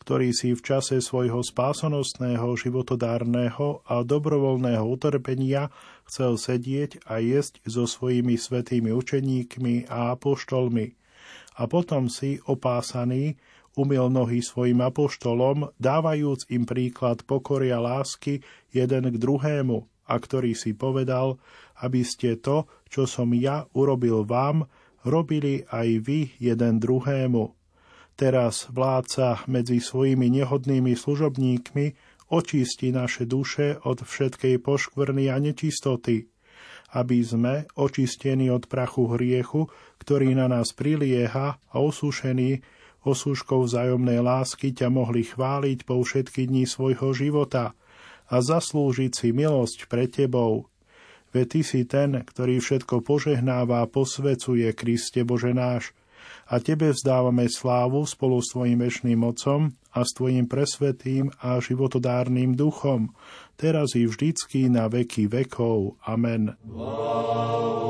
ktorý 0.04 0.36
si 0.36 0.52
v 0.52 0.60
čase 0.60 1.00
svojho 1.00 1.40
spásanostného, 1.40 2.52
životodárneho 2.52 3.80
a 3.88 4.04
dobrovoľného 4.04 4.84
utrpenia 4.84 5.72
chcel 6.04 6.36
sedieť 6.36 7.00
a 7.08 7.16
jesť 7.16 7.64
so 7.64 7.88
svojimi 7.88 8.36
svetými 8.36 8.92
učeníkmi 8.92 9.88
a 9.88 10.12
apoštolmi. 10.12 11.00
A 11.56 11.64
potom 11.64 12.12
si, 12.12 12.44
opásaný, 12.44 13.40
umil 13.78 14.10
nohy 14.10 14.42
svojim 14.42 14.82
apoštolom, 14.82 15.70
dávajúc 15.78 16.50
im 16.50 16.66
príklad 16.66 17.22
pokory 17.22 17.70
a 17.70 17.78
lásky 17.78 18.42
jeden 18.74 19.04
k 19.10 19.16
druhému, 19.16 19.86
a 20.10 20.14
ktorý 20.18 20.58
si 20.58 20.74
povedal, 20.74 21.38
aby 21.78 22.02
ste 22.02 22.34
to, 22.34 22.66
čo 22.90 23.06
som 23.06 23.30
ja 23.36 23.70
urobil 23.76 24.26
vám, 24.26 24.66
robili 25.06 25.64
aj 25.70 25.88
vy 26.02 26.20
jeden 26.42 26.82
druhému. 26.82 27.54
Teraz 28.18 28.68
vládca 28.68 29.48
medzi 29.48 29.80
svojimi 29.80 30.28
nehodnými 30.28 30.92
služobníkmi 30.92 31.86
očistí 32.28 32.92
naše 32.92 33.24
duše 33.24 33.80
od 33.80 34.04
všetkej 34.04 34.60
poškvrny 34.60 35.32
a 35.32 35.40
nečistoty, 35.40 36.28
aby 36.92 37.18
sme, 37.24 37.64
očistení 37.78 38.52
od 38.52 38.68
prachu 38.68 39.08
hriechu, 39.16 39.72
ktorý 40.02 40.36
na 40.36 40.50
nás 40.50 40.76
prilieha 40.76 41.56
a 41.56 41.76
osúšení, 41.80 42.60
osúškou 43.04 43.64
vzájomnej 43.64 44.20
lásky 44.20 44.72
ťa 44.76 44.88
mohli 44.92 45.24
chváliť 45.24 45.88
po 45.88 46.00
všetky 46.00 46.48
dní 46.48 46.64
svojho 46.68 47.12
života 47.16 47.72
a 48.30 48.36
zaslúžiť 48.38 49.12
si 49.12 49.28
milosť 49.32 49.88
pre 49.90 50.06
tebou. 50.06 50.70
Veď 51.30 51.46
ty 51.46 51.60
si 51.62 51.80
ten, 51.86 52.26
ktorý 52.26 52.58
všetko 52.58 53.06
požehnáva 53.06 53.86
a 53.86 53.90
posvecuje 53.90 54.66
Kriste 54.74 55.22
Bože 55.22 55.54
náš, 55.54 55.94
a 56.50 56.58
tebe 56.58 56.90
vzdávame 56.90 57.46
slávu 57.46 58.02
spolu 58.02 58.42
s 58.42 58.50
tvojim 58.50 58.82
večným 58.82 59.22
mocom 59.22 59.70
a 59.94 60.02
s 60.02 60.10
tvojim 60.18 60.50
presvetým 60.50 61.30
a 61.38 61.62
životodárnym 61.62 62.58
duchom, 62.58 63.14
teraz 63.54 63.94
i 63.94 64.10
vždycky 64.10 64.66
na 64.66 64.90
veky 64.90 65.30
vekov. 65.30 65.94
Amen. 66.02 66.58
Blahoslav. 66.66 67.80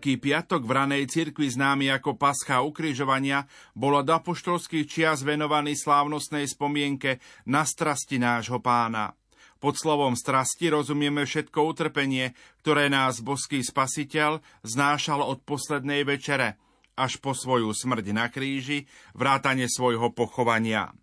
Veľký 0.00 0.16
piatok 0.16 0.64
v 0.64 0.72
ranej 0.80 1.04
cirkvi 1.12 1.52
známy 1.52 1.92
ako 1.92 2.16
Pascha 2.16 2.64
ukrižovania 2.64 3.44
bol 3.76 4.00
od 4.00 4.08
apoštolských 4.08 4.88
čias 4.88 5.20
venovaný 5.20 5.76
slávnostnej 5.76 6.48
spomienke 6.48 7.20
na 7.44 7.68
strasti 7.68 8.16
nášho 8.16 8.64
pána. 8.64 9.12
Pod 9.60 9.76
slovom 9.76 10.16
strasti 10.16 10.72
rozumieme 10.72 11.28
všetko 11.28 11.52
utrpenie, 11.52 12.32
ktoré 12.64 12.88
nás 12.88 13.20
boský 13.20 13.60
spasiteľ 13.60 14.40
znášal 14.64 15.20
od 15.20 15.44
poslednej 15.44 16.08
večere 16.08 16.56
až 16.96 17.20
po 17.20 17.36
svoju 17.36 17.68
smrť 17.68 18.16
na 18.16 18.32
kríži, 18.32 18.88
vrátane 19.12 19.68
svojho 19.68 20.16
pochovania. 20.16 20.96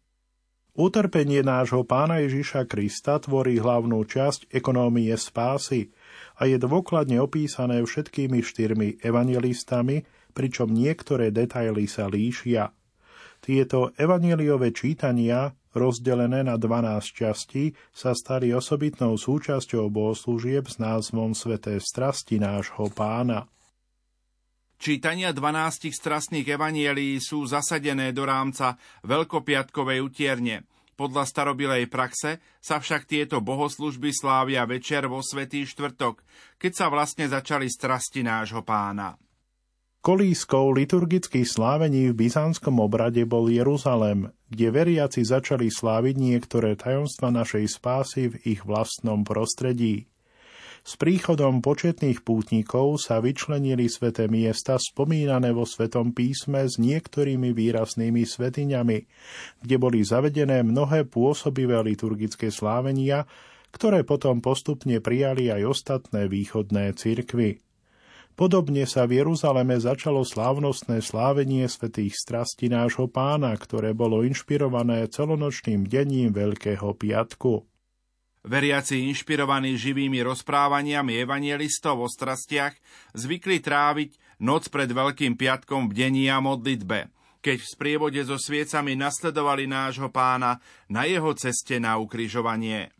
Utrpenie 0.74 1.46
nášho 1.46 1.86
pána 1.86 2.18
Ježiša 2.26 2.66
Krista 2.66 3.22
tvorí 3.22 3.62
hlavnú 3.62 4.02
časť 4.02 4.50
ekonómie 4.50 5.14
spásy– 5.14 5.86
a 6.38 6.46
je 6.46 6.58
dôkladne 6.62 7.18
opísané 7.18 7.82
všetkými 7.82 8.46
štyrmi 8.46 9.02
evangelistami, 9.02 10.06
pričom 10.38 10.70
niektoré 10.70 11.34
detaily 11.34 11.90
sa 11.90 12.06
líšia. 12.06 12.70
Tieto 13.42 13.94
evangeliové 13.98 14.74
čítania, 14.74 15.54
rozdelené 15.74 16.46
na 16.46 16.58
12 16.58 17.02
častí, 17.14 17.74
sa 17.94 18.14
stali 18.14 18.54
osobitnou 18.54 19.18
súčasťou 19.18 19.90
bohoslúžieb 19.90 20.70
s 20.70 20.78
názvom 20.78 21.34
Sveté 21.34 21.82
strasti 21.82 22.38
nášho 22.38 22.90
pána. 22.94 23.50
Čítania 24.78 25.34
12 25.34 25.90
strastných 25.90 26.54
evanielí 26.54 27.18
sú 27.18 27.50
zasadené 27.50 28.14
do 28.14 28.30
rámca 28.30 28.78
Veľkopiatkovej 29.02 30.06
utierne– 30.06 30.62
podľa 30.98 31.30
starobilej 31.30 31.86
praxe 31.88 32.42
sa 32.58 32.82
však 32.82 33.06
tieto 33.06 33.38
bohoslužby 33.38 34.10
slávia 34.10 34.66
večer 34.66 35.06
vo 35.06 35.22
Svetý 35.22 35.70
štvrtok, 35.70 36.26
keď 36.58 36.72
sa 36.74 36.86
vlastne 36.90 37.30
začali 37.30 37.70
strasti 37.70 38.26
nášho 38.26 38.66
pána. 38.66 39.14
Kolískou 40.02 40.74
liturgických 40.74 41.46
slávení 41.46 42.10
v 42.10 42.26
byzantskom 42.26 42.82
obrade 42.82 43.22
bol 43.28 43.46
Jeruzalem, 43.52 44.32
kde 44.50 44.68
veriaci 44.72 45.22
začali 45.22 45.70
sláviť 45.70 46.16
niektoré 46.16 46.80
tajomstva 46.80 47.30
našej 47.30 47.66
spásy 47.70 48.32
v 48.32 48.36
ich 48.58 48.62
vlastnom 48.64 49.22
prostredí. 49.28 50.10
S 50.88 50.96
príchodom 50.96 51.60
početných 51.60 52.24
pútnikov 52.24 52.96
sa 53.04 53.20
vyčlenili 53.20 53.92
sveté 53.92 54.32
miesta 54.32 54.80
spomínané 54.80 55.52
vo 55.52 55.68
Svetom 55.68 56.16
písme 56.16 56.64
s 56.64 56.80
niektorými 56.80 57.52
výraznými 57.52 58.24
svetiňami, 58.24 58.98
kde 59.68 59.76
boli 59.76 60.00
zavedené 60.00 60.64
mnohé 60.64 61.04
pôsobivé 61.04 61.76
liturgické 61.84 62.48
slávenia, 62.56 63.28
ktoré 63.76 64.08
potom 64.08 64.40
postupne 64.40 65.04
prijali 65.04 65.52
aj 65.52 65.62
ostatné 65.68 66.32
východné 66.32 66.96
cirkvy. 66.96 67.60
Podobne 68.40 68.88
sa 68.88 69.04
v 69.12 69.20
Jeruzaleme 69.20 69.76
začalo 69.76 70.24
slávnostné 70.24 71.04
slávenie 71.04 71.68
svetých 71.68 72.16
strastí 72.16 72.72
nášho 72.72 73.12
pána, 73.12 73.52
ktoré 73.60 73.92
bolo 73.92 74.24
inšpirované 74.24 75.04
celonočným 75.12 75.84
dením 75.84 76.32
Veľkého 76.32 76.96
piatku. 76.96 77.68
Veriaci 78.48 79.12
inšpirovaní 79.12 79.76
živými 79.76 80.24
rozprávaniami 80.24 81.20
evangelistov 81.20 82.00
o 82.00 82.08
strastiach 82.08 82.80
zvykli 83.12 83.60
tráviť 83.60 84.40
noc 84.40 84.72
pred 84.72 84.88
Veľkým 84.88 85.36
piatkom 85.36 85.92
v 85.92 85.94
dení 85.94 86.32
a 86.32 86.40
modlitbe, 86.40 87.12
keď 87.44 87.58
v 87.60 87.68
sprievode 87.68 88.22
so 88.24 88.40
sviecami 88.40 88.96
nasledovali 88.96 89.68
nášho 89.68 90.08
pána 90.08 90.64
na 90.88 91.04
jeho 91.04 91.36
ceste 91.36 91.76
na 91.76 92.00
ukrižovanie. 92.00 92.96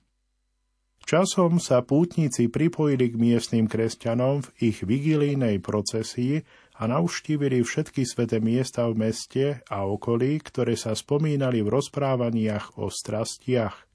Časom 1.08 1.64
sa 1.64 1.80
pútnici 1.88 2.52
pripojili 2.52 3.08
k 3.08 3.16
miestnym 3.16 3.72
kresťanom 3.72 4.44
v 4.44 4.76
ich 4.76 4.84
vigilínej 4.84 5.64
procesii 5.64 6.44
a 6.76 6.92
navštívili 6.92 7.64
všetky 7.64 8.04
sveté 8.04 8.44
miesta 8.44 8.84
v 8.92 9.08
meste 9.08 9.64
a 9.72 9.88
okolí, 9.88 10.44
ktoré 10.44 10.76
sa 10.76 10.92
spomínali 10.92 11.64
v 11.64 11.72
rozprávaniach 11.72 12.76
o 12.76 12.92
strastiach. 12.92 13.87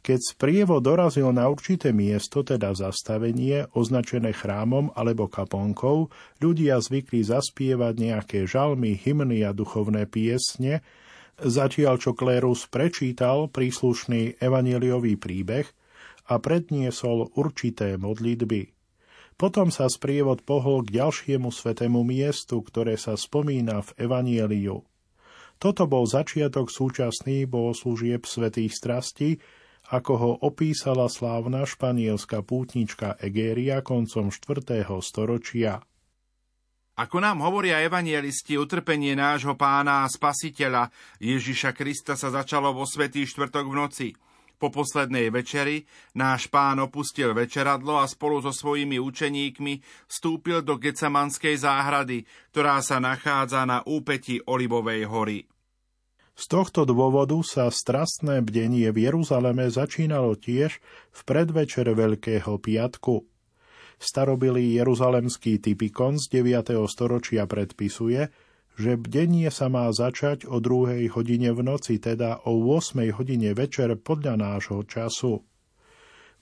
Keď 0.00 0.20
sprievo 0.32 0.80
dorazil 0.80 1.28
na 1.28 1.44
určité 1.52 1.92
miesto, 1.92 2.40
teda 2.40 2.72
zastavenie, 2.72 3.68
označené 3.76 4.32
chrámom 4.32 4.96
alebo 4.96 5.28
kaponkou, 5.28 6.08
ľudia 6.40 6.80
zvykli 6.80 7.20
zaspievať 7.20 7.94
nejaké 8.00 8.38
žalmy, 8.48 8.96
hymny 8.96 9.44
a 9.44 9.52
duchovné 9.52 10.08
piesne, 10.08 10.80
zatiaľ 11.36 12.00
čo 12.00 12.16
klérus 12.16 12.64
prečítal 12.64 13.52
príslušný 13.52 14.40
evaneliový 14.40 15.20
príbeh 15.20 15.68
a 16.32 16.40
predniesol 16.40 17.28
určité 17.36 18.00
modlitby. 18.00 18.72
Potom 19.40 19.72
sa 19.72 19.88
sprievod 19.88 20.44
pohol 20.44 20.84
k 20.84 21.00
ďalšiemu 21.00 21.48
svetému 21.48 22.04
miestu, 22.04 22.60
ktoré 22.60 23.00
sa 23.00 23.16
spomína 23.16 23.80
v 23.80 24.04
Evanieliu. 24.04 24.84
Toto 25.56 25.84
bol 25.88 26.04
začiatok 26.04 26.68
súčasných 26.68 27.48
bohoslúžieb 27.48 28.28
svetých 28.28 28.72
strastí, 28.72 29.40
ako 29.90 30.12
ho 30.14 30.30
opísala 30.46 31.10
slávna 31.10 31.66
španielská 31.66 32.46
pútnička 32.46 33.18
Egéria 33.18 33.82
koncom 33.82 34.30
4. 34.30 34.86
storočia. 35.02 35.82
Ako 36.94 37.18
nám 37.18 37.42
hovoria 37.42 37.82
evanielisti, 37.82 38.54
utrpenie 38.54 39.18
nášho 39.18 39.58
pána 39.58 40.06
a 40.06 40.10
spasiteľa 40.10 40.94
Ježiša 41.18 41.74
Krista 41.74 42.14
sa 42.14 42.30
začalo 42.30 42.70
vo 42.70 42.86
Svetý 42.86 43.26
štvrtok 43.26 43.66
v 43.66 43.74
noci. 43.74 44.08
Po 44.60 44.68
poslednej 44.68 45.32
večeri 45.32 45.88
náš 46.12 46.52
pán 46.52 46.84
opustil 46.84 47.32
večeradlo 47.32 47.96
a 47.96 48.04
spolu 48.04 48.44
so 48.44 48.52
svojimi 48.52 49.00
učeníkmi 49.00 49.80
vstúpil 50.04 50.60
do 50.60 50.76
Gecemanskej 50.76 51.56
záhrady, 51.56 52.28
ktorá 52.52 52.84
sa 52.84 53.00
nachádza 53.00 53.64
na 53.64 53.80
úpeti 53.88 54.36
Olivovej 54.44 55.08
hory. 55.08 55.48
Z 56.40 56.48
tohto 56.48 56.88
dôvodu 56.88 57.36
sa 57.44 57.68
strastné 57.68 58.40
bdenie 58.40 58.88
v 58.96 59.12
Jeruzaleme 59.12 59.68
začínalo 59.68 60.40
tiež 60.40 60.80
v 61.12 61.20
predvečer 61.28 61.84
Veľkého 61.92 62.56
piatku. 62.56 63.28
Starobilý 64.00 64.72
jeruzalemský 64.80 65.60
typikon 65.60 66.16
z 66.16 66.40
9. 66.40 66.80
storočia 66.88 67.44
predpisuje, 67.44 68.32
že 68.72 68.96
bdenie 68.96 69.52
sa 69.52 69.68
má 69.68 69.92
začať 69.92 70.48
o 70.48 70.64
2. 70.64 71.12
hodine 71.12 71.52
v 71.52 71.60
noci, 71.60 72.00
teda 72.00 72.40
o 72.48 72.56
8. 72.72 73.20
hodine 73.20 73.52
večer 73.52 73.92
podľa 74.00 74.40
nášho 74.40 74.80
času. 74.88 75.44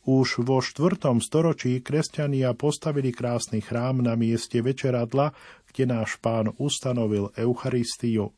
Už 0.06 0.46
vo 0.46 0.62
4. 0.62 0.94
storočí 1.18 1.82
kresťania 1.82 2.54
postavili 2.54 3.10
krásny 3.10 3.58
chrám 3.66 4.06
na 4.06 4.14
mieste 4.14 4.62
večeradla, 4.62 5.34
kde 5.74 5.90
náš 5.90 6.22
pán 6.22 6.54
ustanovil 6.54 7.34
Eucharistiu. 7.34 8.37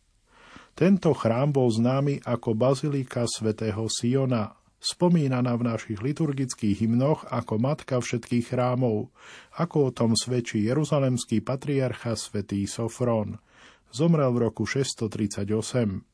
Tento 0.78 1.12
chrám 1.12 1.52
bol 1.52 1.68
známy 1.68 2.24
ako 2.24 2.56
Bazilika 2.56 3.28
svätého 3.28 3.85
Siona, 3.90 4.56
spomínaná 4.80 5.52
v 5.61 5.68
našich 5.68 6.00
liturgických 6.00 6.88
hymnoch 6.88 7.28
ako 7.28 7.61
matka 7.61 8.00
všetkých 8.00 8.56
chrámov, 8.56 9.12
ako 9.61 9.76
o 9.88 9.94
tom 9.94 10.16
svedčí 10.16 10.64
jeruzalemský 10.64 11.44
patriarcha 11.44 12.16
svätý 12.16 12.64
Sofrón. 12.64 13.37
Zomrel 13.92 14.33
v 14.33 14.48
roku 14.48 14.64
638. 14.64 16.06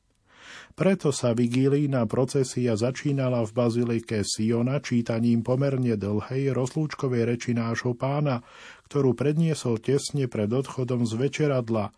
Preto 0.76 1.08
sa 1.14 1.32
vigílijná 1.32 2.04
procesia 2.04 2.76
začínala 2.76 3.46
v 3.46 3.50
bazilike 3.54 4.26
Siona 4.26 4.82
čítaním 4.82 5.40
pomerne 5.46 5.94
dlhej 5.94 6.52
rozlúčkovej 6.52 7.22
reči 7.22 7.52
nášho 7.54 7.94
pána, 7.94 8.42
ktorú 8.90 9.14
predniesol 9.14 9.78
tesne 9.78 10.26
pred 10.26 10.50
odchodom 10.50 11.06
z 11.06 11.14
večeradla– 11.16 11.92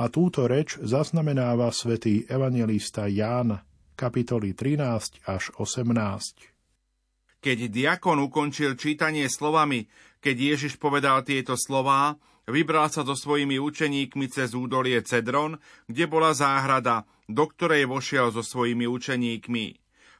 a 0.00 0.08
túto 0.08 0.48
reč 0.48 0.80
zaznamenáva 0.80 1.68
svätý 1.74 2.24
evangelista 2.30 3.04
Ján, 3.10 3.60
kapitoly 3.92 4.56
13 4.56 5.28
až 5.28 5.52
18. 5.60 7.42
Keď 7.42 7.58
diakon 7.68 8.22
ukončil 8.22 8.78
čítanie 8.78 9.26
slovami, 9.26 9.90
keď 10.22 10.54
Ježiš 10.54 10.78
povedal 10.78 11.26
tieto 11.26 11.58
slová, 11.58 12.14
vybral 12.46 12.86
sa 12.86 13.02
so 13.02 13.18
svojimi 13.18 13.58
učeníkmi 13.58 14.30
cez 14.30 14.54
údolie 14.54 15.02
Cedron, 15.02 15.58
kde 15.90 16.06
bola 16.06 16.30
záhrada, 16.30 17.02
do 17.26 17.42
ktorej 17.50 17.90
vošiel 17.90 18.30
so 18.30 18.46
svojimi 18.46 18.86
učeníkmi. 18.86 19.66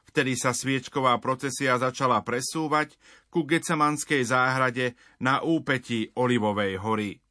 Vtedy 0.03 0.35
sa 0.35 0.51
sviečková 0.51 1.15
procesia 1.23 1.79
začala 1.79 2.19
presúvať 2.21 2.99
ku 3.31 3.47
Gecemanskej 3.47 4.27
záhrade 4.27 4.99
na 5.23 5.39
úpeti 5.41 6.11
Olivovej 6.19 6.77
hory. 6.83 7.22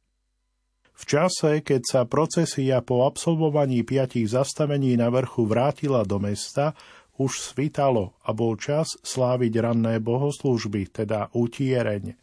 V 0.93 1.03
čase, 1.09 1.65
keď 1.65 1.81
sa 1.83 2.01
procesia 2.05 2.85
po 2.85 3.03
absolvovaní 3.03 3.81
piatich 3.81 4.29
zastavení 4.29 4.93
na 4.93 5.09
vrchu 5.09 5.49
vrátila 5.49 6.05
do 6.05 6.21
mesta, 6.21 6.77
už 7.17 7.53
svitalo 7.53 8.17
a 8.25 8.33
bol 8.33 8.57
čas 8.57 8.97
sláviť 9.01 9.53
ranné 9.61 10.01
bohoslúžby, 10.01 10.89
teda 10.89 11.33
utiereň. 11.33 12.17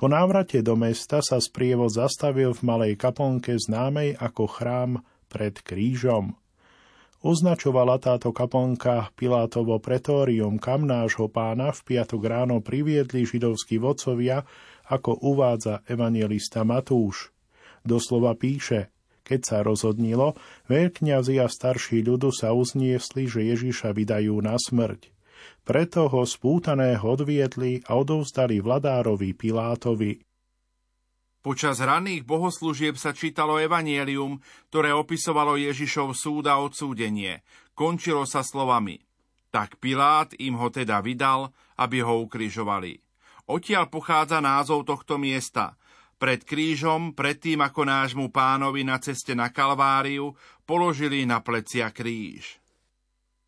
Po 0.00 0.08
návrate 0.08 0.64
do 0.64 0.80
mesta 0.80 1.20
sa 1.20 1.36
sprievod 1.36 1.92
zastavil 1.92 2.56
v 2.56 2.64
malej 2.64 2.92
kaponke 2.96 3.52
známej 3.60 4.16
ako 4.16 4.44
chrám 4.48 4.90
pred 5.28 5.60
krížom. 5.60 6.40
Označovala 7.20 8.00
táto 8.00 8.32
kaponka 8.32 9.12
Pilátovo 9.12 9.76
pretórium, 9.76 10.56
kam 10.56 10.88
nášho 10.88 11.28
pána 11.28 11.68
v 11.68 11.80
piatok 11.84 12.22
ráno 12.24 12.64
priviedli 12.64 13.28
židovskí 13.28 13.76
vodcovia 13.76 14.40
ako 14.88 15.20
uvádza 15.20 15.84
evangelista 15.84 16.64
Matúš. 16.64 17.28
Doslova 17.80 18.36
píše, 18.36 18.92
keď 19.24 19.40
sa 19.46 19.58
rozhodnilo, 19.62 20.34
veľkňazi 20.66 21.38
a 21.38 21.46
starší 21.46 22.02
ľudu 22.02 22.34
sa 22.34 22.50
uzniesli, 22.50 23.30
že 23.30 23.46
Ježiša 23.46 23.94
vydajú 23.94 24.34
na 24.42 24.58
smrť. 24.58 25.14
Preto 25.64 26.10
ho 26.10 26.26
spútaného 26.26 27.04
odviedli 27.04 27.80
a 27.86 27.96
odovzdali 27.96 28.58
vladárovi 28.58 29.32
Pilátovi. 29.32 30.20
Počas 31.40 31.80
ranných 31.80 32.28
bohoslúžieb 32.28 33.00
sa 33.00 33.16
čítalo 33.16 33.56
evanielium, 33.56 34.44
ktoré 34.68 34.92
opisovalo 34.92 35.56
Ježišov 35.56 36.12
súd 36.12 36.44
a 36.52 36.60
odsúdenie. 36.60 37.40
Končilo 37.72 38.28
sa 38.28 38.44
slovami 38.44 39.00
Tak 39.48 39.80
Pilát 39.80 40.36
im 40.36 40.60
ho 40.60 40.68
teda 40.68 41.00
vydal, 41.00 41.48
aby 41.80 42.04
ho 42.04 42.20
ukrižovali. 42.28 43.00
Odtiaľ 43.48 43.88
pochádza 43.88 44.44
názov 44.44 44.84
tohto 44.84 45.16
miesta. 45.16 45.79
Pred 46.20 46.44
krížom, 46.44 47.16
predtým 47.16 47.64
ako 47.64 47.88
nášmu 47.88 48.28
pánovi 48.28 48.84
na 48.84 49.00
ceste 49.00 49.32
na 49.32 49.48
Kalváriu, 49.48 50.36
položili 50.68 51.24
na 51.24 51.40
plecia 51.40 51.88
kríž. 51.88 52.60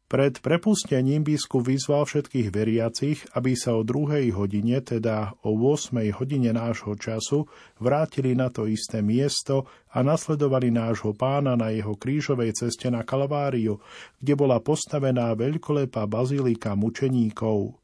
Pred 0.09 0.45
prepustením 0.45 1.25
biskup 1.25 1.69
vyzval 1.69 2.05
všetkých 2.05 2.49
veriacich, 2.53 3.25
aby 3.33 3.57
sa 3.57 3.77
o 3.77 3.85
druhej 3.85 4.33
hodine, 4.37 4.81
teda 4.85 5.37
o 5.45 5.57
8 5.57 6.01
hodine 6.17 6.53
nášho 6.53 6.97
času, 6.97 7.49
vrátili 7.81 8.37
na 8.37 8.53
to 8.53 8.69
isté 8.69 9.01
miesto 9.01 9.69
a 9.93 10.05
nasledovali 10.05 10.69
nášho 10.69 11.17
pána 11.17 11.57
na 11.57 11.73
jeho 11.73 11.97
krížovej 11.97 12.57
ceste 12.57 12.93
na 12.93 13.05
Kalváriu, 13.05 13.81
kde 14.21 14.33
bola 14.37 14.61
postavená 14.61 15.33
veľkolepá 15.33 16.05
bazilika 16.05 16.77
mučeníkov. 16.77 17.82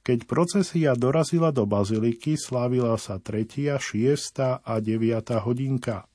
Keď 0.00 0.24
procesia 0.24 0.96
dorazila 0.96 1.52
do 1.52 1.68
baziliky, 1.68 2.40
slávila 2.40 2.96
sa 2.96 3.20
3., 3.20 3.76
6. 3.76 4.64
a 4.64 4.74
9. 4.80 5.44
hodinka 5.44 6.10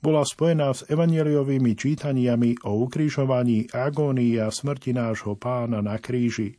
bola 0.00 0.24
spojená 0.24 0.72
s 0.72 0.88
evaneliovými 0.88 1.76
čítaniami 1.76 2.64
o 2.64 2.88
ukrižovaní, 2.88 3.68
agónii 3.68 4.40
a 4.40 4.48
smrti 4.48 4.96
nášho 4.96 5.36
pána 5.36 5.84
na 5.84 6.00
kríži. 6.00 6.56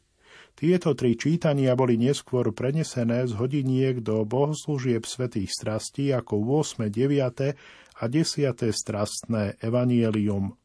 Tieto 0.54 0.94
tri 0.94 1.18
čítania 1.18 1.74
boli 1.74 1.98
neskôr 1.98 2.54
prenesené 2.54 3.26
z 3.26 3.34
hodiniek 3.34 3.98
do 4.06 4.22
bohoslúžieb 4.30 5.10
svätých 5.10 5.50
strastí 5.50 6.14
ako 6.14 6.62
8., 6.62 6.86
9. 6.86 7.58
a 7.98 8.04
10. 8.06 8.70
strastné 8.70 9.58
evanielium. 9.58 10.61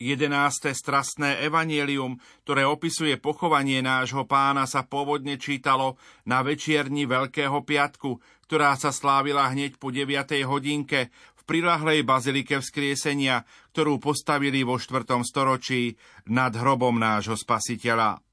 11. 0.00 0.74
strastné 0.74 1.44
evanielium, 1.44 2.18
ktoré 2.42 2.66
opisuje 2.66 3.14
pochovanie 3.20 3.78
nášho 3.84 4.26
pána, 4.26 4.66
sa 4.66 4.82
pôvodne 4.82 5.38
čítalo 5.38 6.00
na 6.26 6.42
večierni 6.42 7.06
Veľkého 7.06 7.62
piatku, 7.62 8.18
ktorá 8.48 8.74
sa 8.74 8.90
slávila 8.90 9.52
hneď 9.52 9.78
po 9.78 9.94
9. 9.94 10.10
hodinke 10.48 11.14
prilahlej 11.44 12.02
bazilike 12.02 12.60
vzkriesenia, 12.60 13.44
ktorú 13.76 14.00
postavili 14.00 14.64
vo 14.64 14.80
4. 14.80 15.04
storočí 15.24 15.96
nad 16.32 16.56
hrobom 16.56 16.96
nášho 16.96 17.36
spasiteľa. 17.36 18.23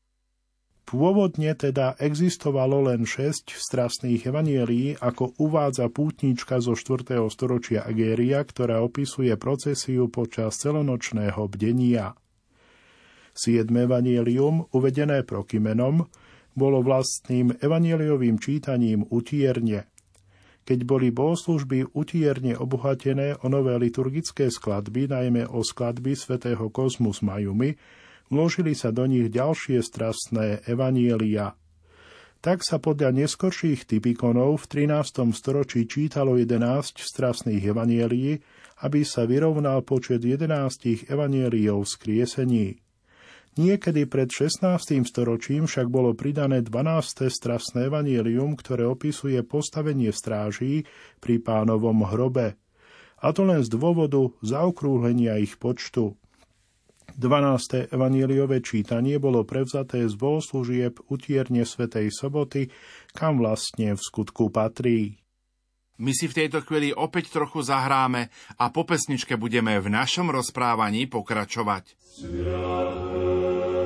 Pôvodne 0.86 1.56
teda 1.56 1.96
existovalo 2.02 2.92
len 2.92 3.08
šesť 3.08 3.56
strastných 3.56 4.28
evanielí, 4.28 5.00
ako 5.00 5.38
uvádza 5.40 5.88
pútnička 5.88 6.60
zo 6.60 6.76
4. 6.76 7.16
storočia 7.32 7.88
Agéria, 7.88 8.44
ktorá 8.44 8.84
opisuje 8.84 9.32
procesiu 9.40 10.12
počas 10.12 10.60
celonočného 10.60 11.42
bdenia. 11.48 12.18
Siedme 13.32 13.88
evanielium, 13.88 14.68
uvedené 14.76 15.24
prokymenom, 15.24 16.12
bolo 16.52 16.84
vlastným 16.84 17.56
evanieliovým 17.64 18.36
čítaním 18.36 19.08
utierne– 19.08 19.88
keď 20.62 20.80
boli 20.86 21.10
bohoslužby 21.10 21.98
utierne 21.98 22.54
obohatené 22.54 23.34
o 23.42 23.50
nové 23.50 23.74
liturgické 23.82 24.54
skladby, 24.54 25.10
najmä 25.10 25.50
o 25.50 25.66
skladby 25.66 26.14
svätého 26.14 26.70
Kozmus 26.70 27.26
Majumi, 27.26 27.74
vložili 28.32 28.74
sa 28.74 28.96
do 28.96 29.04
nich 29.06 29.28
ďalšie 29.28 29.84
strastné 29.84 30.64
evanielia. 30.66 31.54
Tak 32.42 32.66
sa 32.66 32.82
podľa 32.82 33.14
neskorších 33.14 33.86
typikonov 33.86 34.66
v 34.66 34.90
13. 34.90 35.30
storočí 35.30 35.86
čítalo 35.86 36.40
11 36.42 36.98
strastných 36.98 37.62
evanielií, 37.62 38.42
aby 38.82 39.06
sa 39.06 39.30
vyrovnal 39.30 39.86
počet 39.86 40.26
11 40.26 41.06
evanieliov 41.06 41.86
skriesení. 41.86 42.82
Niekedy 43.62 44.08
pred 44.08 44.32
16. 44.32 45.04
storočím 45.04 45.68
však 45.68 45.92
bolo 45.92 46.16
pridané 46.16 46.64
12. 46.64 47.28
strasné 47.28 47.92
evanielium, 47.92 48.56
ktoré 48.56 48.88
opisuje 48.88 49.38
postavenie 49.44 50.10
stráží 50.16 50.88
pri 51.20 51.44
pánovom 51.44 52.08
hrobe. 52.08 52.56
A 53.22 53.36
to 53.36 53.46
len 53.46 53.62
z 53.62 53.70
dôvodu 53.70 54.34
zaokrúhlenia 54.42 55.38
ich 55.38 55.60
počtu. 55.62 56.18
12. 57.18 57.92
evanieliové 57.92 58.62
čítanie 58.64 59.18
bolo 59.18 59.44
prevzaté 59.44 60.08
z 60.08 60.16
bohoslúžieb 60.16 61.00
utierne 61.12 61.64
Svetej 61.68 62.12
soboty, 62.14 62.70
kam 63.12 63.42
vlastne 63.42 63.96
v 63.96 64.02
skutku 64.02 64.52
patrí. 64.54 65.22
My 66.02 66.18
si 66.18 66.26
v 66.26 66.46
tejto 66.46 66.66
chvíli 66.66 66.90
opäť 66.90 67.30
trochu 67.30 67.62
zahráme 67.62 68.34
a 68.58 68.74
po 68.74 68.88
pesničke 68.88 69.38
budeme 69.38 69.78
v 69.78 69.94
našom 69.94 70.34
rozprávaní 70.34 71.06
pokračovať. 71.06 71.94
Sviat. 72.02 73.81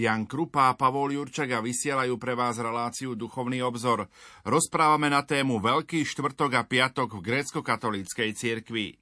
Jan 0.00 0.24
Krupa 0.24 0.72
a 0.72 0.76
Pavol 0.80 1.12
Jurčaga 1.12 1.60
vysielajú 1.60 2.16
pre 2.16 2.32
vás 2.32 2.56
reláciu 2.56 3.12
Duchovný 3.12 3.60
obzor. 3.60 4.08
Rozprávame 4.48 5.12
na 5.12 5.20
tému 5.20 5.60
Veľký 5.60 6.08
štvrtok 6.08 6.56
a 6.56 6.62
piatok 6.64 7.20
v 7.20 7.24
grécko-katolíckej 7.28 8.32
cirkvi. 8.32 8.96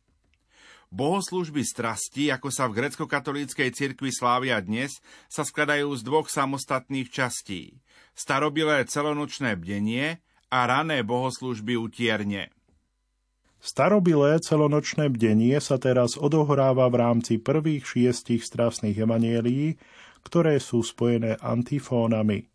Bohoslužby 0.91 1.63
strasti, 1.63 2.33
ako 2.33 2.49
sa 2.49 2.67
v 2.67 2.83
grecko-katolíckej 2.83 3.71
cirkvi 3.77 4.11
slávia 4.11 4.59
dnes, 4.59 4.99
sa 5.29 5.45
skladajú 5.45 5.93
z 5.95 6.03
dvoch 6.03 6.27
samostatných 6.33 7.13
častí. 7.13 7.79
Starobilé 8.17 8.83
celonočné 8.89 9.55
bdenie 9.55 10.19
a 10.51 10.59
rané 10.65 11.05
bohoslužby 11.05 11.77
utierne. 11.77 12.51
Starobilé 13.59 14.39
celonočné 14.39 15.11
bdenie 15.13 15.59
sa 15.59 15.83
teraz 15.83 16.15
odohráva 16.15 16.87
v 16.89 16.97
rámci 17.05 17.43
prvých 17.43 17.85
šiestich 17.85 18.47
strasných 18.47 19.03
evanielií, 19.03 19.77
ktoré 20.25 20.59
sú 20.63 20.83
spojené 20.83 21.39
antifónami. 21.39 22.49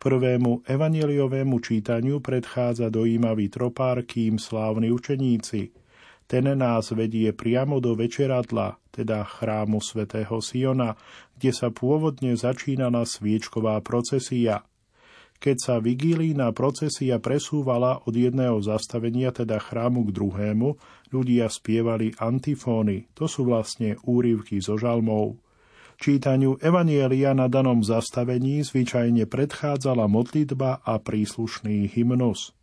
Prvému 0.00 0.64
evaneliovému 0.64 1.60
čítaniu 1.60 2.24
predchádza 2.24 2.88
dojímavý 2.88 3.52
tropár, 3.52 4.08
kým 4.08 4.40
slávni 4.40 4.88
učeníci. 4.88 5.76
Ten 6.24 6.46
nás 6.56 6.94
vedie 6.96 7.36
priamo 7.36 7.84
do 7.84 7.92
večeradla, 7.92 8.80
teda 8.94 9.26
chrámu 9.26 9.82
svätého 9.84 10.40
Siona, 10.40 10.96
kde 11.36 11.50
sa 11.52 11.68
pôvodne 11.68 12.32
začínala 12.38 13.04
sviečková 13.04 13.76
procesia. 13.84 14.64
Keď 15.40 15.56
sa 15.56 15.76
vigílína 15.80 16.52
procesia 16.52 17.16
presúvala 17.16 18.00
od 18.04 18.12
jedného 18.12 18.60
zastavenia, 18.60 19.32
teda 19.32 19.56
chrámu 19.56 20.08
k 20.08 20.14
druhému, 20.16 20.68
ľudia 21.16 21.48
spievali 21.48 22.12
antifóny, 22.20 23.08
to 23.16 23.24
sú 23.24 23.48
vlastne 23.48 23.96
úryvky 24.04 24.60
zo 24.60 24.76
žalmov. 24.76 25.40
Čítaniu 26.00 26.56
Evanielia 26.64 27.36
na 27.36 27.44
danom 27.44 27.84
zastavení 27.84 28.64
zvyčajne 28.64 29.28
predchádzala 29.28 30.08
modlitba 30.08 30.80
a 30.80 30.96
príslušný 30.96 31.92
hymnus. 31.92 32.56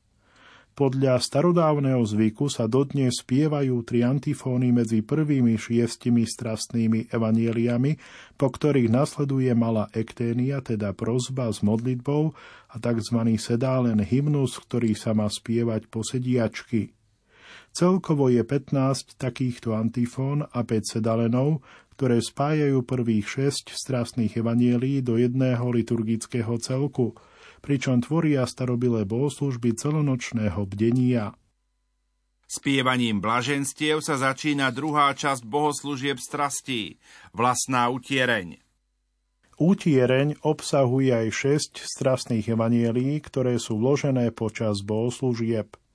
Podľa 0.73 1.21
starodávneho 1.21 2.01
zvyku 2.01 2.49
sa 2.49 2.65
dodnes 2.65 3.21
spievajú 3.21 3.85
tri 3.85 4.01
antifóny 4.01 4.73
medzi 4.73 5.05
prvými 5.05 5.53
šiestimi 5.53 6.25
strastnými 6.25 7.13
evanieliami, 7.13 8.01
po 8.41 8.49
ktorých 8.49 8.89
nasleduje 8.89 9.53
malá 9.53 9.85
ekténia, 9.93 10.57
teda 10.65 10.97
prozba 10.97 11.53
s 11.53 11.61
modlitbou 11.61 12.33
a 12.73 12.75
tzv. 12.81 13.19
sedálen 13.37 14.01
hymnus, 14.01 14.57
ktorý 14.57 14.97
sa 14.97 15.13
má 15.13 15.29
spievať 15.29 15.85
po 15.93 16.01
sediačky. 16.01 16.97
Celkovo 17.77 18.33
je 18.33 18.41
15 18.41 19.21
takýchto 19.21 19.77
antifón 19.77 20.41
a 20.49 20.65
5 20.65 20.97
sedalenov, 20.97 21.61
ktoré 21.97 22.21
spájajú 22.21 22.85
prvých 22.85 23.25
šesť 23.25 23.73
strastných 23.73 24.37
evanielí 24.37 25.01
do 25.01 25.17
jedného 25.17 25.65
liturgického 25.73 26.61
celku, 26.61 27.17
pričom 27.65 28.05
tvoria 28.05 28.45
starobilé 28.45 29.01
bohoslužby 29.01 29.73
celonočného 29.73 30.61
bdenia. 30.69 31.33
Spievaním 32.45 33.17
blaženstiev 33.17 34.05
sa 34.05 34.13
začína 34.13 34.69
druhá 34.69 35.09
časť 35.17 35.41
bohoslužieb 35.41 36.21
strastí, 36.21 37.01
vlastná 37.33 37.89
utiereň. 37.89 38.61
Útiereň 39.57 40.37
obsahuje 40.45 41.09
aj 41.09 41.27
šesť 41.33 41.73
strastných 41.81 42.53
evanielí, 42.53 43.17
ktoré 43.25 43.57
sú 43.57 43.81
vložené 43.81 44.29
počas 44.37 44.85
bohoslužieb– 44.85 45.73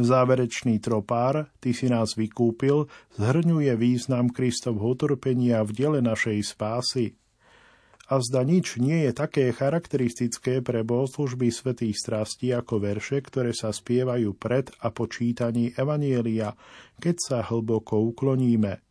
Záverečný 0.00 0.80
tropár, 0.80 1.52
Ty 1.60 1.76
si 1.76 1.92
nás 1.92 2.16
vykúpil, 2.16 2.88
zhrňuje 3.20 3.76
význam 3.76 4.32
Kristovho 4.32 4.96
utrpenia 4.96 5.60
v 5.68 5.70
diele 5.76 6.00
našej 6.00 6.40
spásy. 6.48 7.20
A 8.08 8.20
zda 8.20 8.44
nič 8.44 8.76
nie 8.76 9.08
je 9.08 9.12
také 9.12 9.52
charakteristické 9.52 10.64
pre 10.64 10.84
bohoslužby 10.84 11.48
svetých 11.48 11.96
strastí 11.96 12.52
ako 12.52 12.80
verše, 12.80 13.20
ktoré 13.24 13.56
sa 13.56 13.72
spievajú 13.72 14.36
pred 14.36 14.68
a 14.80 14.92
po 14.92 15.08
čítaní 15.08 15.72
Evanielia, 15.76 16.52
keď 17.00 17.16
sa 17.20 17.38
hlboko 17.44 18.00
ukloníme. 18.12 18.84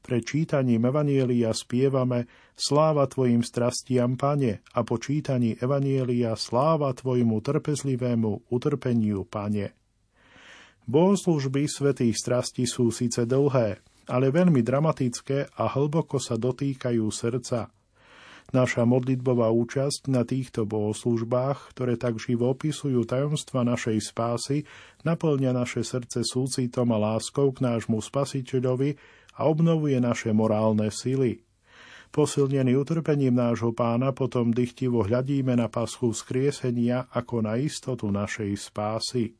Pre 0.00 0.18
čítaním 0.22 0.88
Evanielia 0.88 1.56
spievame 1.56 2.28
Sláva 2.56 3.08
Tvojim 3.08 3.44
strastiam, 3.44 4.16
Pane, 4.16 4.64
a 4.72 4.80
po 4.84 4.96
čítaní 5.00 5.56
Evanielia 5.56 6.32
sláva 6.36 6.92
Tvojmu 6.96 7.44
trpezlivému 7.44 8.48
utrpeniu, 8.52 9.24
Pane. 9.28 9.85
Bohoslužby 10.86 11.66
svetých 11.66 12.14
strastí 12.14 12.62
sú 12.62 12.94
síce 12.94 13.26
dlhé, 13.26 13.82
ale 14.06 14.30
veľmi 14.30 14.62
dramatické 14.62 15.58
a 15.58 15.66
hlboko 15.66 16.22
sa 16.22 16.38
dotýkajú 16.38 17.02
srdca. 17.10 17.74
Naša 18.54 18.86
modlitbová 18.86 19.50
účasť 19.50 20.06
na 20.06 20.22
týchto 20.22 20.62
bohoslužbách, 20.62 21.74
ktoré 21.74 21.98
tak 21.98 22.22
živo 22.22 22.54
opisujú 22.54 23.02
tajomstva 23.02 23.66
našej 23.66 23.98
spásy, 23.98 24.62
naplňa 25.02 25.50
naše 25.50 25.82
srdce 25.82 26.22
súcitom 26.22 26.86
a 26.94 26.98
láskou 27.02 27.50
k 27.50 27.66
nášmu 27.66 27.98
spasiteľovi 27.98 28.94
a 29.42 29.50
obnovuje 29.50 29.98
naše 29.98 30.30
morálne 30.30 30.94
sily. 30.94 31.42
Posilnený 32.14 32.78
utrpením 32.78 33.34
nášho 33.34 33.74
pána 33.74 34.14
potom 34.14 34.54
dychtivo 34.54 35.02
hľadíme 35.02 35.58
na 35.58 35.66
paschu 35.66 36.14
skriesenia 36.14 37.10
ako 37.10 37.42
na 37.42 37.58
istotu 37.58 38.06
našej 38.14 38.54
spásy. 38.54 39.34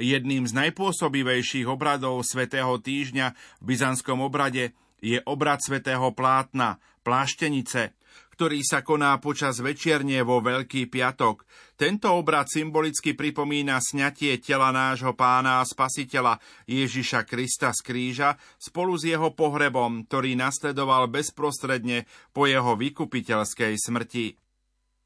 Jedným 0.00 0.48
z 0.48 0.52
najpôsobivejších 0.56 1.68
obradov 1.68 2.24
svätého 2.24 2.80
týždňa 2.80 3.36
v 3.60 3.64
byzantskom 3.64 4.24
obrade 4.24 4.72
je 5.02 5.18
obrad 5.26 5.58
svätého 5.60 6.14
plátna, 6.14 6.78
pláštenice, 7.02 7.92
ktorý 8.32 8.64
sa 8.64 8.80
koná 8.80 9.18
počas 9.20 9.60
večierne 9.60 10.24
vo 10.24 10.42
Veľký 10.42 10.88
piatok. 10.88 11.44
Tento 11.78 12.10
obrad 12.14 12.48
symbolicky 12.48 13.12
pripomína 13.12 13.78
sňatie 13.78 14.38
tela 14.42 14.72
nášho 14.72 15.12
pána 15.12 15.60
a 15.60 15.66
spasiteľa 15.68 16.40
Ježiša 16.66 17.22
Krista 17.28 17.70
z 17.70 17.80
kríža 17.86 18.30
spolu 18.56 18.98
s 18.98 19.06
jeho 19.06 19.30
pohrebom, 19.36 20.06
ktorý 20.08 20.34
nasledoval 20.34 21.06
bezprostredne 21.10 22.08
po 22.34 22.48
jeho 22.48 22.74
vykupiteľskej 22.74 23.78
smrti. 23.78 24.41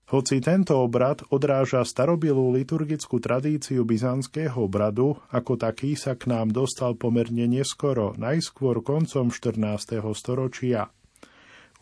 Hoci 0.06 0.38
tento 0.38 0.78
obrad 0.78 1.26
odráža 1.34 1.82
starobilú 1.82 2.54
liturgickú 2.54 3.18
tradíciu 3.18 3.82
byzantského 3.82 4.54
obradu, 4.54 5.18
ako 5.34 5.58
taký 5.58 5.98
sa 5.98 6.14
k 6.14 6.30
nám 6.30 6.54
dostal 6.54 6.94
pomerne 6.94 7.50
neskoro, 7.50 8.14
najskôr 8.14 8.86
koncom 8.86 9.34
14. 9.34 9.98
storočia. 10.14 10.94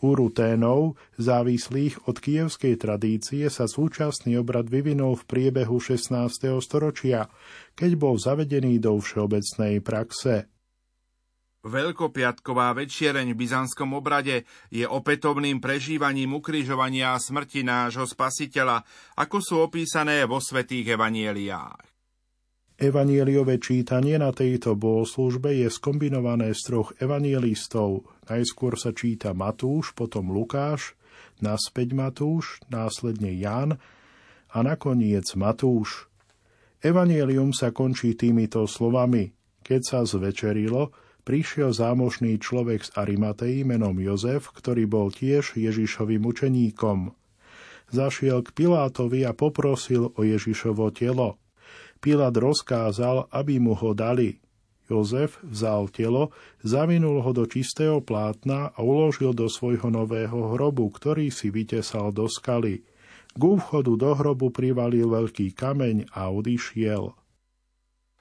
U 0.01 0.17
Ruténov, 0.17 0.97
závislých 1.21 2.09
od 2.09 2.17
kievskej 2.17 2.81
tradície, 2.81 3.45
sa 3.53 3.69
súčasný 3.69 4.41
obrad 4.41 4.73
vyvinul 4.73 5.21
v 5.21 5.23
priebehu 5.29 5.77
16. 5.77 6.33
storočia, 6.65 7.29
keď 7.77 7.91
bol 7.93 8.17
zavedený 8.17 8.81
do 8.81 8.97
všeobecnej 8.97 9.85
praxe. 9.85 10.49
Veľkopiatková 11.65 12.77
večiereň 12.77 13.33
v 13.33 13.41
byzantskom 13.41 13.97
obrade 13.97 14.45
je 14.69 14.85
opätovným 14.85 15.57
prežívaním 15.57 16.37
ukrižovania 16.37 17.17
a 17.17 17.21
smrti 17.21 17.65
nášho 17.65 18.05
spasiteľa, 18.05 18.85
ako 19.17 19.37
sú 19.41 19.55
opísané 19.65 20.29
vo 20.29 20.37
svetých 20.37 20.93
evanieliách. 20.93 21.81
Evanieliové 22.75 23.57
čítanie 23.57 24.19
na 24.21 24.29
tejto 24.29 24.77
bohoslužbe 24.77 25.57
je 25.57 25.71
skombinované 25.71 26.53
z 26.53 26.61
troch 26.69 26.93
evanielistov. 27.01 28.05
Najskôr 28.29 28.77
sa 28.77 28.93
číta 28.93 29.33
Matúš, 29.33 29.97
potom 29.97 30.29
Lukáš, 30.29 30.93
naspäť 31.41 31.97
Matúš, 31.97 32.61
následne 32.69 33.33
Ján 33.33 33.81
a 34.53 34.57
nakoniec 34.61 35.25
Matúš. 35.33 36.11
Evanielium 36.83 37.57
sa 37.57 37.73
končí 37.73 38.13
týmito 38.13 38.69
slovami. 38.69 39.33
Keď 39.65 39.81
sa 39.81 39.99
zvečerilo, 40.05 40.93
prišiel 41.25 41.73
zámožný 41.73 42.37
človek 42.37 42.85
z 42.85 42.93
Arimatei 42.95 43.65
menom 43.65 43.97
Jozef, 43.97 44.53
ktorý 44.53 44.85
bol 44.85 45.09
tiež 45.09 45.57
Ježišovým 45.57 46.21
učeníkom. 46.21 47.11
Zašiel 47.89 48.45
k 48.45 48.53
Pilátovi 48.53 49.25
a 49.25 49.33
poprosil 49.33 50.13
o 50.13 50.21
Ježišovo 50.21 50.93
telo. 50.93 51.41
Pilát 51.97 52.33
rozkázal, 52.37 53.25
aby 53.33 53.57
mu 53.57 53.73
ho 53.73 53.97
dali. 53.97 54.37
Jozef 54.85 55.41
vzal 55.41 55.89
telo, 55.89 56.29
zavinul 56.61 57.25
ho 57.25 57.33
do 57.33 57.49
čistého 57.49 58.05
plátna 58.05 58.69
a 58.77 58.85
uložil 58.85 59.33
do 59.33 59.49
svojho 59.49 59.89
nového 59.89 60.53
hrobu, 60.53 60.93
ktorý 60.93 61.33
si 61.33 61.49
vytesal 61.49 62.13
do 62.13 62.29
skaly. 62.29 62.85
K 63.33 63.43
vchodu 63.43 63.93
do 63.97 64.11
hrobu 64.13 64.53
privalil 64.53 65.09
veľký 65.09 65.57
kameň 65.57 66.13
a 66.13 66.29
odišiel. 66.29 67.24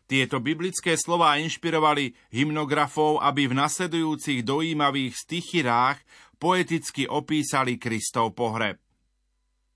Tieto 0.04 0.36
biblické 0.36 1.00
slová 1.00 1.40
inšpirovali 1.40 2.12
hymnografov, 2.28 3.24
aby 3.24 3.48
v 3.48 3.56
nasledujúcich 3.56 4.44
dojímavých 4.44 5.16
stichyrách 5.16 5.98
poeticky 6.36 7.08
opísali 7.08 7.80
Kristov 7.80 8.36
pohreb. 8.36 8.76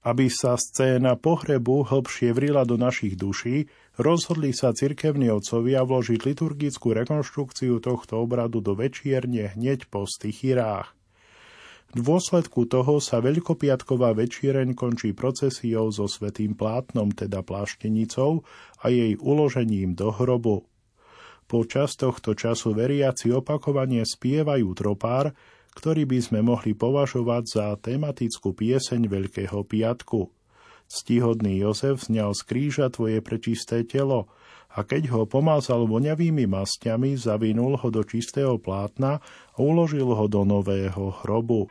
Aby 0.04 0.28
sa 0.28 0.60
scéna 0.60 1.16
pohrebu 1.16 1.88
hlbšie 1.88 2.36
vrila 2.36 2.68
do 2.68 2.76
našich 2.76 3.16
duší, 3.16 3.72
rozhodli 3.96 4.52
sa 4.52 4.76
cirkevní 4.76 5.32
otcovia 5.32 5.82
vložiť 5.82 6.20
liturgickú 6.22 6.92
rekonštrukciu 6.92 7.80
tohto 7.80 8.20
obradu 8.20 8.60
do 8.60 8.76
večierne 8.76 9.56
hneď 9.56 9.88
po 9.88 10.04
stichyrách. 10.04 10.97
V 11.96 12.04
dôsledku 12.04 12.68
toho 12.68 13.00
sa 13.00 13.24
veľkopiatková 13.24 14.12
večiereň 14.12 14.76
končí 14.76 15.16
procesiou 15.16 15.88
so 15.88 16.04
svetým 16.04 16.52
plátnom, 16.52 17.08
teda 17.08 17.40
pláštenicou 17.40 18.44
a 18.84 18.92
jej 18.92 19.16
uložením 19.16 19.96
do 19.96 20.12
hrobu. 20.12 20.68
Počas 21.48 21.96
tohto 21.96 22.36
času 22.36 22.76
veriaci 22.76 23.32
opakovane 23.32 24.04
spievajú 24.04 24.68
tropár, 24.76 25.32
ktorý 25.72 26.04
by 26.04 26.18
sme 26.20 26.40
mohli 26.44 26.76
považovať 26.76 27.42
za 27.48 27.66
tematickú 27.80 28.52
pieseň 28.52 29.08
Veľkého 29.08 29.64
piatku– 29.64 30.28
Stihodný 30.88 31.60
Jozef 31.60 32.08
zňal 32.08 32.32
z 32.32 32.42
kríža 32.48 32.88
tvoje 32.88 33.20
prečisté 33.20 33.84
telo 33.84 34.32
a 34.72 34.80
keď 34.80 35.12
ho 35.12 35.22
pomázal 35.28 35.84
voňavými 35.84 36.48
masťami, 36.48 37.12
zavinul 37.12 37.76
ho 37.76 37.88
do 37.92 38.00
čistého 38.00 38.56
plátna 38.56 39.20
a 39.52 39.58
uložil 39.60 40.08
ho 40.08 40.24
do 40.24 40.48
nového 40.48 41.12
hrobu. 41.20 41.68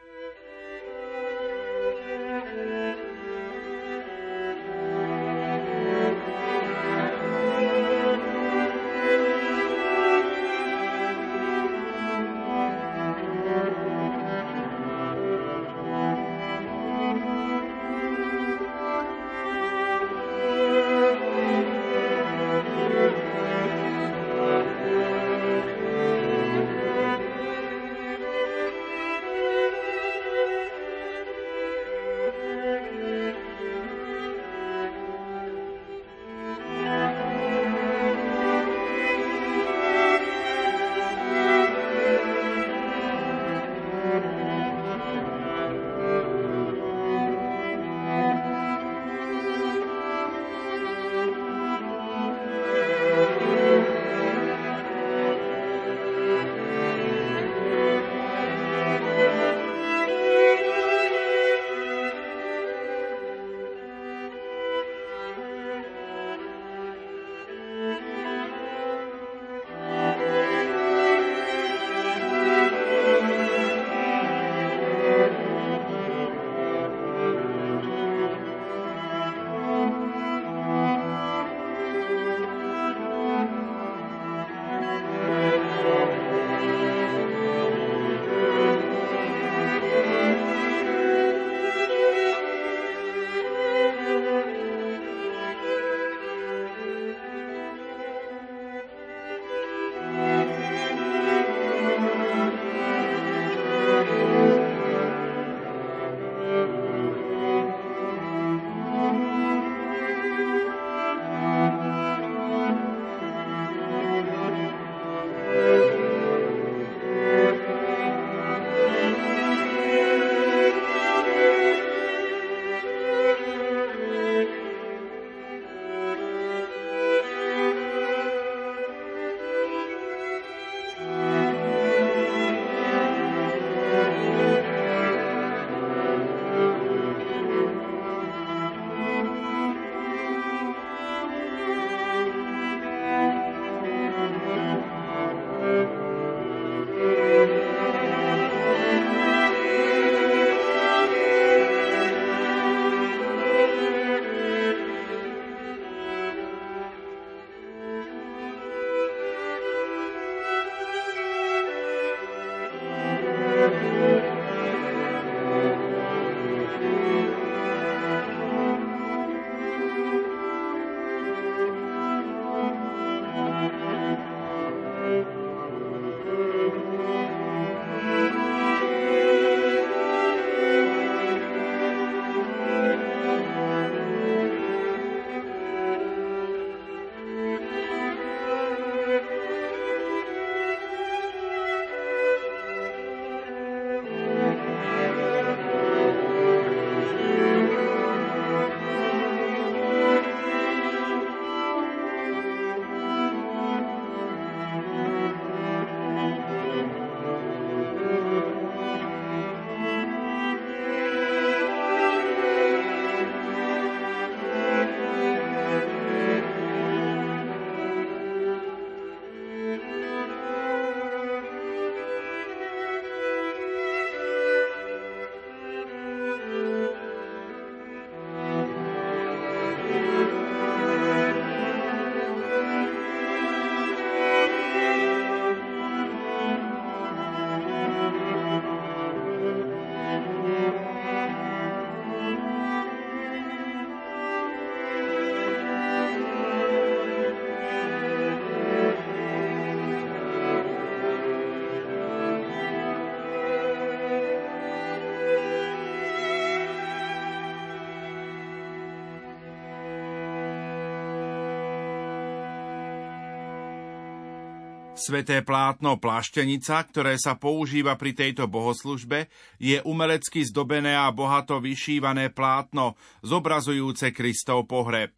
Sveté 264.98 265.46
plátno 265.46 266.02
Plaštenica, 266.02 266.82
ktoré 266.90 267.22
sa 267.22 267.38
používa 267.38 267.94
pri 268.02 268.18
tejto 268.18 268.50
bohoslužbe, 268.50 269.30
je 269.62 269.78
umelecky 269.86 270.42
zdobené 270.42 270.98
a 270.98 271.14
bohato 271.14 271.62
vyšívané 271.62 272.34
plátno, 272.34 272.98
zobrazujúce 273.22 274.10
Kristov 274.10 274.66
pohreb. 274.66 275.14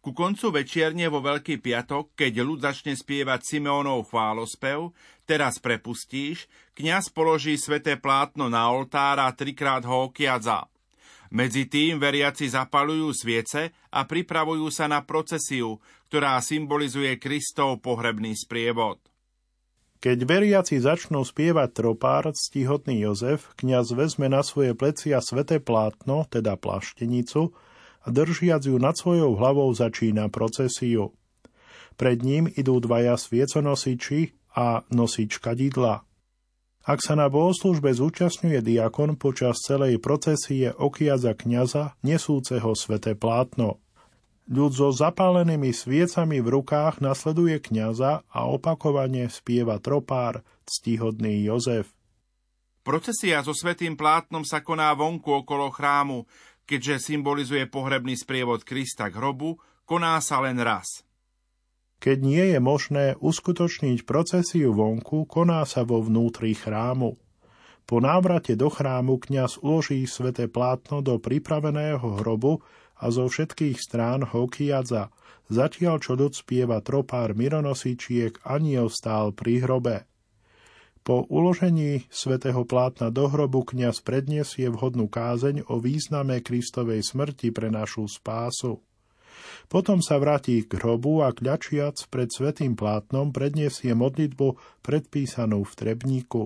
Ku 0.00 0.16
koncu 0.16 0.48
večierne 0.48 1.12
vo 1.12 1.20
Veľký 1.20 1.60
piatok, 1.60 2.16
keď 2.16 2.40
ľud 2.40 2.64
začne 2.64 2.96
spievať 2.96 3.44
Simeonov 3.44 4.08
chválospev, 4.08 4.96
teraz 5.28 5.60
prepustíš, 5.60 6.48
kňaz 6.72 7.12
položí 7.12 7.60
sveté 7.60 8.00
plátno 8.00 8.48
na 8.48 8.64
oltár 8.72 9.20
a 9.20 9.28
trikrát 9.36 9.84
ho 9.84 10.08
okiadza. 10.08 10.72
Medzi 11.28 11.68
tým 11.68 12.00
veriaci 12.00 12.48
zapalujú 12.48 13.12
sviece 13.12 13.76
a 13.92 14.08
pripravujú 14.08 14.72
sa 14.72 14.88
na 14.88 15.04
procesiu, 15.04 15.76
ktorá 16.08 16.40
symbolizuje 16.40 17.20
Kristov 17.20 17.84
pohrebný 17.84 18.32
sprievod. 18.32 19.07
Keď 19.98 20.18
veriaci 20.30 20.78
začnú 20.78 21.26
spievať 21.26 21.74
tropár, 21.74 22.30
ctihodný 22.30 23.02
Jozef, 23.02 23.50
kňaz 23.58 23.98
vezme 23.98 24.30
na 24.30 24.46
svoje 24.46 24.70
plecia 24.78 25.18
sveté 25.18 25.58
plátno, 25.58 26.22
teda 26.30 26.54
plaštenicu, 26.54 27.50
a 28.06 28.14
držiac 28.14 28.62
ju 28.62 28.78
nad 28.78 28.94
svojou 28.94 29.34
hlavou 29.34 29.66
začína 29.74 30.30
procesiu. 30.30 31.18
Pred 31.98 32.22
ním 32.22 32.46
idú 32.46 32.78
dvaja 32.78 33.18
svieconosiči 33.18 34.38
a 34.54 34.86
nosič 34.94 35.42
kadidla. 35.42 36.06
Ak 36.86 37.02
sa 37.02 37.18
na 37.18 37.26
bohoslužbe 37.26 37.90
zúčastňuje 37.90 38.62
diakon 38.62 39.18
počas 39.18 39.60
celej 39.66 39.98
procesie 39.98 40.72
okiaza 40.72 41.34
kniaza 41.34 41.98
nesúceho 42.06 42.72
sveté 42.78 43.18
plátno. 43.18 43.82
Ľud 44.48 44.72
so 44.72 44.88
zapálenými 44.88 45.76
sviecami 45.76 46.40
v 46.40 46.48
rukách 46.56 47.04
nasleduje 47.04 47.60
kňaza 47.60 48.24
a 48.24 48.38
opakovane 48.48 49.28
spieva 49.28 49.76
tropár 49.76 50.40
ctihodný 50.64 51.44
Jozef. 51.44 51.92
Procesia 52.80 53.44
so 53.44 53.52
svetým 53.52 53.92
plátnom 53.92 54.48
sa 54.48 54.64
koná 54.64 54.96
vonku 54.96 55.44
okolo 55.44 55.68
chrámu, 55.68 56.24
keďže 56.64 57.12
symbolizuje 57.12 57.68
pohrebný 57.68 58.16
sprievod 58.16 58.64
Krista 58.64 59.12
k 59.12 59.20
hrobu, 59.20 59.60
koná 59.84 60.16
sa 60.24 60.40
len 60.40 60.56
raz. 60.56 61.04
Keď 62.00 62.18
nie 62.24 62.56
je 62.56 62.58
možné 62.62 63.20
uskutočniť 63.20 64.08
procesiu 64.08 64.72
vonku, 64.72 65.28
koná 65.28 65.68
sa 65.68 65.84
vo 65.84 66.00
vnútri 66.00 66.56
chrámu. 66.56 67.20
Po 67.84 68.00
návrate 68.00 68.56
do 68.56 68.72
chrámu 68.72 69.20
kňaz 69.20 69.60
uloží 69.60 70.08
sveté 70.08 70.48
plátno 70.48 71.04
do 71.04 71.20
pripraveného 71.20 72.20
hrobu 72.20 72.64
a 72.98 73.10
zo 73.14 73.30
všetkých 73.30 73.78
strán 73.78 74.26
ho 74.26 74.50
kiadza, 74.50 75.14
zatiaľ 75.48 76.02
čo 76.02 76.18
docpieva 76.18 76.82
tropár 76.84 77.32
mironosičiek 77.32 78.42
aniel 78.44 78.92
stál 78.92 79.32
pri 79.32 79.64
hrobe. 79.64 79.96
Po 81.08 81.24
uložení 81.24 82.04
svätého 82.12 82.68
plátna 82.68 83.08
do 83.08 83.32
hrobu 83.32 83.64
kniaz 83.64 84.04
predniesie 84.04 84.68
vhodnú 84.68 85.08
kázeň 85.08 85.64
o 85.72 85.80
význame 85.80 86.44
Kristovej 86.44 87.00
smrti 87.00 87.48
pre 87.48 87.72
našu 87.72 88.04
spásu. 88.04 88.84
Potom 89.72 90.04
sa 90.04 90.20
vráti 90.20 90.68
k 90.68 90.76
hrobu 90.76 91.24
a 91.24 91.32
kľačiac 91.32 91.96
pred 92.12 92.28
svetým 92.28 92.76
plátnom 92.76 93.32
predniesie 93.32 93.96
modlitbu 93.96 94.60
predpísanú 94.84 95.64
v 95.64 95.72
trebníku. 95.72 96.42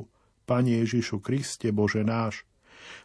Pane 0.47 0.79
Ježišu 0.87 1.19
Kriste 1.19 1.75
Bože 1.75 2.07
náš, 2.07 2.47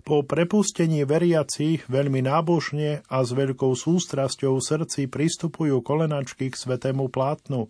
po 0.01 0.23
prepustení 0.23 1.03
veriaci 1.03 1.83
veľmi 1.87 2.23
nábožne 2.25 3.03
a 3.07 3.17
s 3.21 3.31
veľkou 3.35 3.75
sústrasťou 3.75 4.57
v 4.57 4.65
srdci 4.65 5.01
pristupujú 5.11 5.83
kolenačky 5.83 6.51
k 6.51 6.55
svetému 6.55 7.11
plátnu 7.11 7.67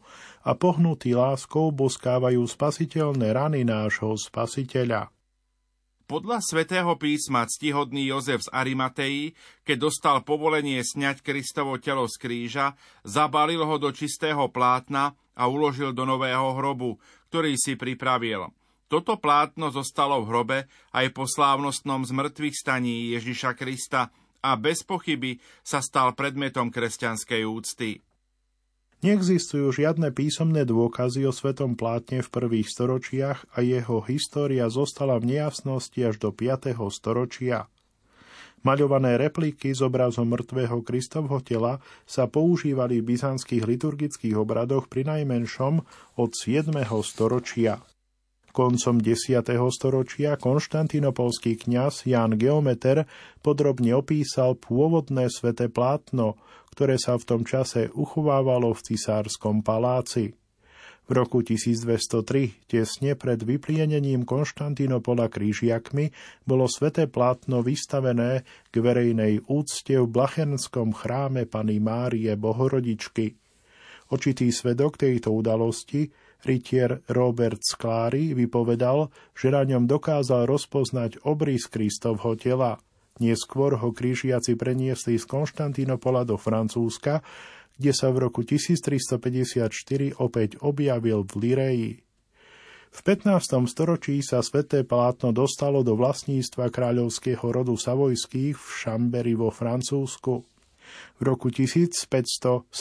a 0.47 0.51
pohnutí 0.55 1.11
láskou 1.17 1.73
boskávajú 1.75 2.43
spasiteľné 2.45 3.33
rany 3.35 3.67
nášho 3.67 4.15
spasiteľa. 4.15 5.11
Podľa 6.07 6.39
svätého 6.39 6.95
písma 6.95 7.43
ctihodný 7.43 8.07
Jozef 8.07 8.47
z 8.47 8.49
Arimatei, 8.55 9.35
keď 9.67 9.91
dostal 9.91 10.23
povolenie 10.23 10.79
sňať 10.79 11.19
Kristovo 11.19 11.75
telo 11.83 12.07
z 12.07 12.15
kríža, 12.15 12.79
zabalil 13.03 13.59
ho 13.67 13.75
do 13.75 13.91
čistého 13.91 14.47
plátna 14.47 15.19
a 15.35 15.51
uložil 15.51 15.91
do 15.91 16.07
nového 16.07 16.55
hrobu, 16.55 16.95
ktorý 17.27 17.59
si 17.59 17.75
pripravil. 17.75 18.47
Toto 18.87 19.19
plátno 19.19 19.67
zostalo 19.67 20.23
v 20.23 20.27
hrobe 20.31 20.57
aj 20.95 21.11
po 21.11 21.27
slávnostnom 21.27 22.07
zmrtvých 22.07 22.55
staní 22.55 23.11
Ježiša 23.19 23.51
Krista 23.59 24.15
a 24.39 24.55
bez 24.55 24.87
pochyby 24.87 25.43
sa 25.59 25.83
stal 25.83 26.15
predmetom 26.15 26.71
kresťanskej 26.71 27.41
úcty. 27.43 27.99
Neexistujú 28.97 29.69
žiadne 29.75 30.09
písomné 30.09 30.65
dôkazy 30.65 31.27
o 31.27 31.35
svetom 31.35 31.77
plátne 31.77 32.25
v 32.25 32.31
prvých 32.33 32.71
storočiach 32.71 33.53
a 33.53 33.61
jeho 33.61 34.01
história 34.07 34.65
zostala 34.73 35.21
v 35.21 35.37
nejasnosti 35.37 35.99
až 36.01 36.15
do 36.17 36.33
5. 36.33 36.73
storočia. 36.89 37.69
Maľované 38.65 39.21
repliky 39.21 39.69
s 39.69 39.85
obrazom 39.85 40.33
mŕtvého 40.33 40.81
Kristovho 40.81 41.43
tela 41.45 41.77
sa 42.09 42.25
používali 42.25 43.03
v 43.03 43.13
byzantských 43.13 43.69
liturgických 43.69 44.33
obradoch 44.33 44.89
pri 44.89 45.05
najmenšom 45.05 45.85
od 46.17 46.29
7. 46.33 46.73
storočia. 47.05 47.85
Koncom 48.51 48.99
10. 49.03 49.43
storočia 49.71 50.35
konštantinopolský 50.39 51.59
kňaz 51.59 52.07
Jan 52.07 52.35
Geometer 52.35 53.07
podrobne 53.39 53.95
opísal 53.95 54.55
pôvodné 54.55 55.27
sveté 55.31 55.71
plátno, 55.71 56.39
ktoré 56.75 57.01
sa 57.01 57.17
v 57.17 57.23
tom 57.25 57.41
čase 57.41 57.89
uchovávalo 57.89 58.75
v 58.75 58.93
cisárskom 58.93 59.65
paláci. 59.65 60.37
V 61.07 61.15
roku 61.15 61.39
1203, 61.39 62.67
tesne 62.67 63.15
pred 63.15 63.39
vyplienením 63.39 64.27
Konštantinopola 64.27 65.31
krížiakmi, 65.31 66.11
bolo 66.43 66.67
sveté 66.67 67.07
plátno 67.07 67.63
vystavené 67.63 68.43
k 68.67 68.75
verejnej 68.75 69.47
úcte 69.47 69.95
v 69.95 70.03
Blachenskom 70.03 70.91
chráme 70.91 71.47
Pany 71.47 71.79
Márie 71.79 72.35
Bohorodičky. 72.35 73.39
Očitý 74.11 74.51
svedok 74.51 74.99
tejto 74.99 75.31
udalosti, 75.31 76.11
Rytier 76.47 77.03
Robert 77.11 77.59
Sklári 77.59 78.31
vypovedal, 78.31 79.11
že 79.35 79.51
na 79.51 79.67
ňom 79.67 79.83
dokázal 79.83 80.47
rozpoznať 80.47 81.27
obrys 81.27 81.67
Kristovho 81.67 82.39
tela. 82.39 82.79
Neskôr 83.19 83.75
ho 83.75 83.91
krížiaci 83.91 84.55
preniesli 84.55 85.19
z 85.19 85.25
Konštantínopola 85.27 86.23
do 86.23 86.39
Francúzska, 86.39 87.19
kde 87.75 87.91
sa 87.91 88.09
v 88.09 88.31
roku 88.31 88.47
1354 88.47 89.67
opäť 90.17 90.55
objavil 90.63 91.27
v 91.27 91.33
Lireji. 91.43 91.93
V 92.87 92.99
15. 93.03 93.67
storočí 93.67 94.23
sa 94.23 94.41
sveté 94.41 94.81
plátno 94.81 95.35
dostalo 95.35 95.83
do 95.83 95.93
vlastníctva 95.93 96.71
kráľovského 96.71 97.45
rodu 97.45 97.75
Savojských 97.75 98.55
v 98.55 98.67
Šamberi 98.73 99.35
vo 99.35 99.51
Francúzsku. 99.51 100.56
V 101.17 101.21
roku 101.25 101.49
1578 101.49 102.71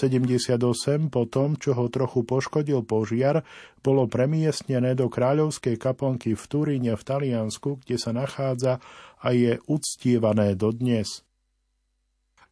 po 1.09 1.23
tom, 1.29 1.57
čo 1.57 1.73
ho 1.77 1.87
trochu 1.89 2.23
poškodil 2.27 2.85
požiar, 2.85 3.47
bolo 3.81 4.11
premiestnené 4.11 4.99
do 4.99 5.07
kráľovskej 5.07 5.79
kaplnky 5.79 6.35
v 6.35 6.45
Turíne 6.45 6.93
v 6.95 7.03
Taliansku, 7.03 7.83
kde 7.85 7.97
sa 7.97 8.13
nachádza 8.15 8.83
a 9.23 9.33
je 9.33 9.59
uctievané 9.67 10.59
dodnes. 10.59 11.27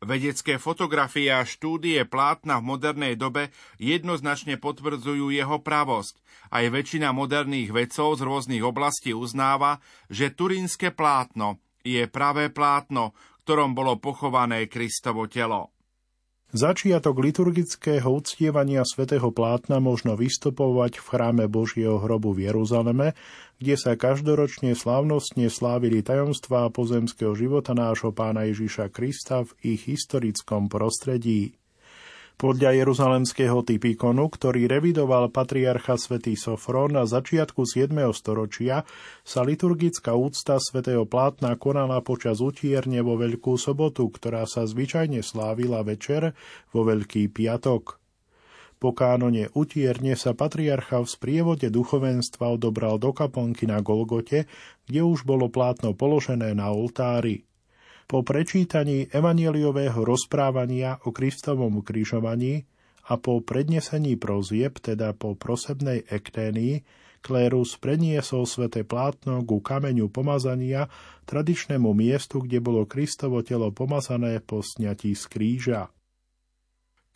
Vedecké 0.04 0.60
fotografie 0.60 1.32
a 1.32 1.48
štúdie 1.48 2.04
plátna 2.04 2.60
v 2.60 2.76
modernej 2.76 3.16
dobe 3.16 3.48
jednoznačne 3.80 4.60
potvrdzujú 4.60 5.32
jeho 5.32 5.64
pravosť. 5.64 6.20
Aj 6.52 6.68
väčšina 6.68 7.16
moderných 7.16 7.72
vedcov 7.72 8.20
z 8.20 8.28
rôznych 8.28 8.60
oblastí 8.60 9.16
uznáva, 9.16 9.80
že 10.12 10.28
turínske 10.28 10.92
plátno 10.92 11.56
je 11.80 12.04
pravé 12.04 12.52
plátno, 12.52 13.16
ktorom 13.44 13.76
bolo 13.76 14.00
pochované 14.00 14.66
Kristovo 14.72 15.28
telo. 15.28 15.70
Začiatok 16.54 17.18
liturgického 17.18 18.06
uctievania 18.06 18.86
svätého 18.86 19.34
plátna 19.34 19.82
možno 19.82 20.14
vystupovať 20.14 21.02
v 21.02 21.06
chráme 21.10 21.44
Božieho 21.50 21.98
hrobu 21.98 22.30
v 22.30 22.46
Jeruzaleme, 22.46 23.12
kde 23.58 23.74
sa 23.74 23.98
každoročne 23.98 24.78
slávnostne 24.78 25.50
slávili 25.50 26.00
tajomstvá 26.06 26.70
pozemského 26.70 27.34
života 27.34 27.74
nášho 27.74 28.14
pána 28.14 28.46
Ježiša 28.46 28.86
Krista 28.94 29.42
v 29.42 29.76
ich 29.76 29.82
historickom 29.90 30.70
prostredí. 30.70 31.58
Podľa 32.34 32.74
jeruzalemského 32.74 33.62
typikonu, 33.62 34.26
ktorý 34.26 34.66
revidoval 34.66 35.30
patriarcha 35.30 35.94
svätý 35.94 36.34
Sofron 36.34 36.98
na 36.98 37.06
začiatku 37.06 37.62
7. 37.62 37.94
storočia, 38.10 38.82
sa 39.22 39.46
liturgická 39.46 40.18
úcta 40.18 40.58
svätého 40.58 41.06
plátna 41.06 41.54
konala 41.54 42.02
počas 42.02 42.42
utierne 42.42 43.06
vo 43.06 43.14
Veľkú 43.14 43.54
sobotu, 43.54 44.10
ktorá 44.10 44.50
sa 44.50 44.66
zvyčajne 44.66 45.22
slávila 45.22 45.86
večer 45.86 46.34
vo 46.74 46.82
Veľký 46.82 47.30
piatok. 47.30 48.02
Po 48.82 48.90
kánone 48.90 49.54
utierne 49.54 50.18
sa 50.18 50.34
patriarcha 50.34 51.06
v 51.06 51.08
sprievode 51.08 51.70
duchovenstva 51.70 52.58
odobral 52.58 52.98
do 52.98 53.14
kaponky 53.14 53.70
na 53.70 53.78
Golgote, 53.78 54.50
kde 54.90 55.00
už 55.06 55.22
bolo 55.22 55.46
plátno 55.46 55.94
položené 55.94 56.50
na 56.58 56.74
oltári. 56.74 57.46
Po 58.04 58.20
prečítaní 58.20 59.08
evanieliového 59.08 60.04
rozprávania 60.04 61.00
o 61.08 61.10
Kristovom 61.10 61.80
križovaní 61.80 62.68
a 63.08 63.16
po 63.16 63.40
prednesení 63.40 64.20
prozieb, 64.20 64.76
teda 64.80 65.16
po 65.16 65.32
prosebnej 65.32 66.04
ekténii, 66.08 66.84
klérus 67.24 67.80
preniesol 67.80 68.44
sveté 68.44 68.84
plátno 68.84 69.40
ku 69.48 69.64
kameňu 69.64 70.12
pomazania, 70.12 70.92
tradičnému 71.24 71.96
miestu, 71.96 72.44
kde 72.44 72.60
bolo 72.60 72.84
Kristovo 72.84 73.40
telo 73.40 73.72
pomazané 73.72 74.44
po 74.44 74.60
sňatí 74.60 75.16
z 75.16 75.24
kríža. 75.32 75.82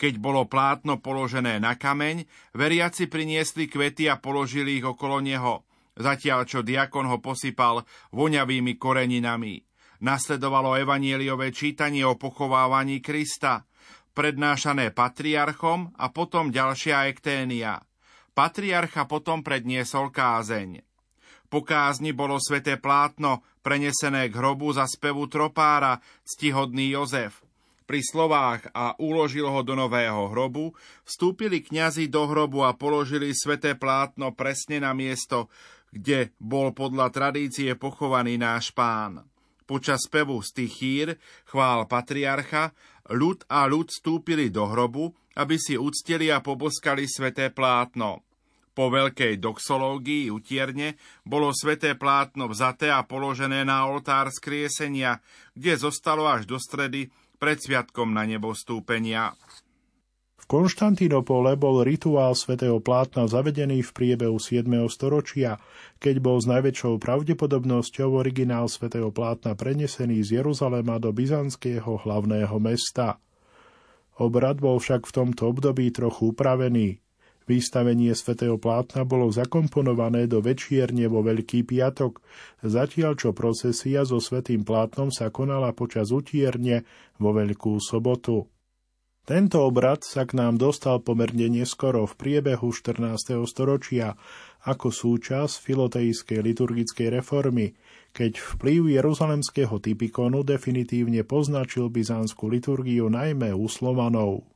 Keď 0.01 0.17
bolo 0.17 0.49
plátno 0.49 0.97
položené 0.97 1.61
na 1.61 1.77
kameň, 1.77 2.25
veriaci 2.57 3.05
priniesli 3.05 3.69
kvety 3.69 4.09
a 4.09 4.17
položili 4.17 4.81
ich 4.81 4.85
okolo 4.87 5.21
neho, 5.21 5.69
zatiaľ 5.93 6.49
čo 6.49 6.65
diakon 6.65 7.05
ho 7.05 7.21
posypal 7.21 7.85
voňavými 8.09 8.79
koreninami. 8.79 9.68
Nasledovalo 9.99 10.79
evanieliové 10.79 11.51
čítanie 11.51 12.07
o 12.07 12.15
pochovávaní 12.15 13.03
Krista, 13.03 13.67
prednášané 14.15 14.95
patriarchom 14.95 15.91
a 15.99 16.07
potom 16.11 16.55
ďalšia 16.55 17.11
ekténia. 17.11 17.83
Patriarcha 18.31 19.03
potom 19.03 19.43
predniesol 19.43 20.07
kázeň. 20.11 20.83
Po 21.49 21.65
kázni 21.65 22.15
bolo 22.15 22.39
sveté 22.39 22.79
plátno 22.79 23.43
prenesené 23.59 24.31
k 24.31 24.37
hrobu 24.39 24.71
za 24.71 24.87
spevu 24.87 25.27
tropára, 25.27 25.99
ctihodný 26.23 26.95
Jozef. 26.95 27.43
Pri 27.89 28.05
slovách 28.05 28.69
a 28.69 28.93
uložil 29.01 29.49
ho 29.49 29.65
do 29.65 29.73
nového 29.73 30.29
hrobu, 30.29 30.77
vstúpili 31.03 31.65
kňazi 31.65 32.05
do 32.05 32.29
hrobu 32.29 32.61
a 32.61 32.77
položili 32.77 33.33
sveté 33.33 33.73
plátno 33.73 34.29
presne 34.37 34.77
na 34.77 34.93
miesto, 34.93 35.49
kde 35.89 36.31
bol 36.37 36.69
podľa 36.69 37.09
tradície 37.09 37.73
pochovaný 37.73 38.37
náš 38.37 38.69
pán. 38.69 39.25
Počas 39.69 40.09
spevu 40.09 40.41
stichír, 40.41 41.21
chvál 41.45 41.85
patriarcha, 41.85 42.73
ľud 43.13 43.45
a 43.45 43.69
ľud 43.69 43.93
vstúpili 43.93 44.49
do 44.49 44.65
hrobu, 44.65 45.13
aby 45.37 45.61
si 45.61 45.77
uctili 45.77 46.33
a 46.33 46.41
poboskali 46.41 47.05
sveté 47.05 47.53
plátno. 47.53 48.25
Po 48.73 48.89
veľkej 48.89 49.37
doxológii 49.37 50.33
utierne 50.33 50.97
bolo 51.21 51.53
sveté 51.53 51.93
plátno 51.93 52.49
vzaté 52.49 52.89
a 52.89 53.05
položené 53.05 53.61
na 53.61 53.85
oltár 53.85 54.33
skriesenia, 54.33 55.21
kde 55.53 55.77
zostalo 55.77 56.25
až 56.25 56.49
do 56.49 56.57
stredy 56.57 57.13
pred 57.37 57.61
sviatkom 57.61 58.09
na 58.09 58.25
nebo 58.25 58.57
stúpenia. 58.57 59.37
Konštantínopole 60.49 61.53
bol 61.61 61.85
rituál 61.85 62.33
svätého 62.33 62.81
plátna 62.81 63.29
zavedený 63.29 63.85
v 63.85 63.91
priebehu 63.93 64.41
7. 64.41 64.65
storočia, 64.89 65.61
keď 66.01 66.25
bol 66.25 66.41
s 66.41 66.49
najväčšou 66.49 66.97
pravdepodobnosťou 66.97 68.17
originál 68.17 68.65
svätého 68.65 69.13
plátna 69.13 69.53
prenesený 69.53 70.25
z 70.25 70.41
Jeruzalema 70.41 70.97
do 70.97 71.13
byzantského 71.13 72.01
hlavného 72.01 72.57
mesta. 72.57 73.21
Obrad 74.17 74.57
bol 74.57 74.81
však 74.81 75.05
v 75.05 75.11
tomto 75.21 75.53
období 75.53 75.93
trochu 75.93 76.33
upravený. 76.33 76.97
Výstavenie 77.45 78.17
svätého 78.17 78.57
plátna 78.57 79.05
bolo 79.05 79.29
zakomponované 79.29 80.25
do 80.25 80.41
večierne 80.41 81.05
vo 81.05 81.21
Veľký 81.21 81.61
piatok, 81.61 82.25
zatiaľ 82.65 83.21
čo 83.21 83.37
procesia 83.37 84.01
so 84.01 84.17
svätým 84.17 84.65
plátnom 84.65 85.13
sa 85.13 85.29
konala 85.29 85.77
počas 85.77 86.09
utierne 86.09 86.89
vo 87.21 87.37
Veľkú 87.37 87.77
sobotu. 87.77 88.49
Tento 89.29 89.61
obrad 89.61 90.01
sa 90.01 90.25
k 90.25 90.33
nám 90.33 90.57
dostal 90.57 91.05
pomerne 91.05 91.53
neskoro 91.53 92.09
v 92.09 92.17
priebehu 92.17 92.73
14. 92.73 93.37
storočia 93.45 94.17
ako 94.65 94.89
súčasť 94.89 95.53
filotejskej 95.53 96.41
liturgickej 96.41 97.21
reformy, 97.21 97.77
keď 98.09 98.41
vplyv 98.41 98.89
jeruzalemského 98.97 99.77
typikonu 99.77 100.41
definitívne 100.41 101.21
poznačil 101.21 101.93
byzantskú 101.93 102.49
liturgiu 102.49 103.05
najmä 103.13 103.53
u 103.53 103.69
Slovanov. 103.69 104.49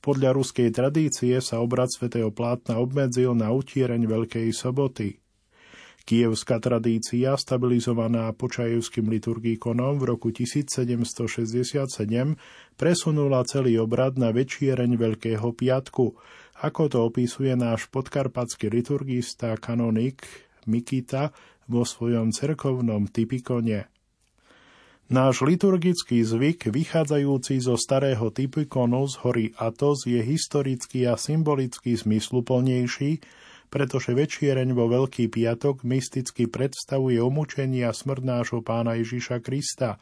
Podľa 0.00 0.32
ruskej 0.32 0.72
tradície 0.72 1.36
sa 1.44 1.60
obrad 1.60 1.92
svätého 1.92 2.32
plátna 2.32 2.80
obmedzil 2.80 3.36
na 3.36 3.52
utiereň 3.52 4.08
Veľkej 4.08 4.48
soboty. 4.56 5.23
Kievská 6.04 6.60
tradícia, 6.60 7.32
stabilizovaná 7.32 8.28
počajevským 8.36 9.08
liturgíkonom 9.08 9.96
v 9.96 10.04
roku 10.12 10.28
1767, 10.36 11.96
presunula 12.76 13.40
celý 13.48 13.80
obrad 13.80 14.20
na 14.20 14.28
večiereň 14.28 15.00
Veľkého 15.00 15.56
piatku, 15.56 16.12
ako 16.60 16.82
to 16.92 16.98
opisuje 17.08 17.56
náš 17.56 17.88
podkarpatský 17.88 18.68
liturgista 18.68 19.56
kanonik 19.56 20.28
Mikita 20.68 21.32
vo 21.72 21.88
svojom 21.88 22.36
cerkovnom 22.36 23.08
typikone. 23.08 23.88
Náš 25.08 25.40
liturgický 25.40 26.20
zvyk, 26.20 26.68
vychádzajúci 26.68 27.64
zo 27.64 27.80
starého 27.80 28.28
typikonu 28.28 29.08
z 29.08 29.14
hory 29.24 29.46
Atos, 29.56 30.04
je 30.04 30.20
historicky 30.20 31.08
a 31.08 31.16
symbolicky 31.16 31.96
zmysluplnejší, 31.96 33.24
pretože 33.74 34.14
večiereň 34.14 34.70
vo 34.70 34.86
Veľký 34.86 35.26
piatok 35.26 35.82
mysticky 35.82 36.46
predstavuje 36.46 37.18
umúčenie 37.18 37.82
a 37.82 37.90
smrť 37.90 38.22
nášho 38.22 38.62
pána 38.62 38.94
Ježiša 38.94 39.42
Krista, 39.42 39.98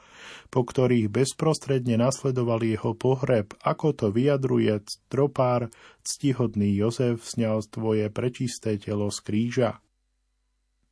po 0.52 0.68
ktorých 0.68 1.08
bezprostredne 1.08 1.96
nasledoval 1.96 2.60
jeho 2.60 2.92
pohreb, 2.92 3.56
ako 3.64 3.96
to 3.96 4.06
vyjadruje 4.12 4.84
tropár 5.08 5.72
ctihodný 6.04 6.76
Jozef 6.76 7.24
sňal 7.24 7.64
tvoje 7.72 8.12
prečisté 8.12 8.76
telo 8.76 9.08
z 9.08 9.18
kríža. 9.24 9.80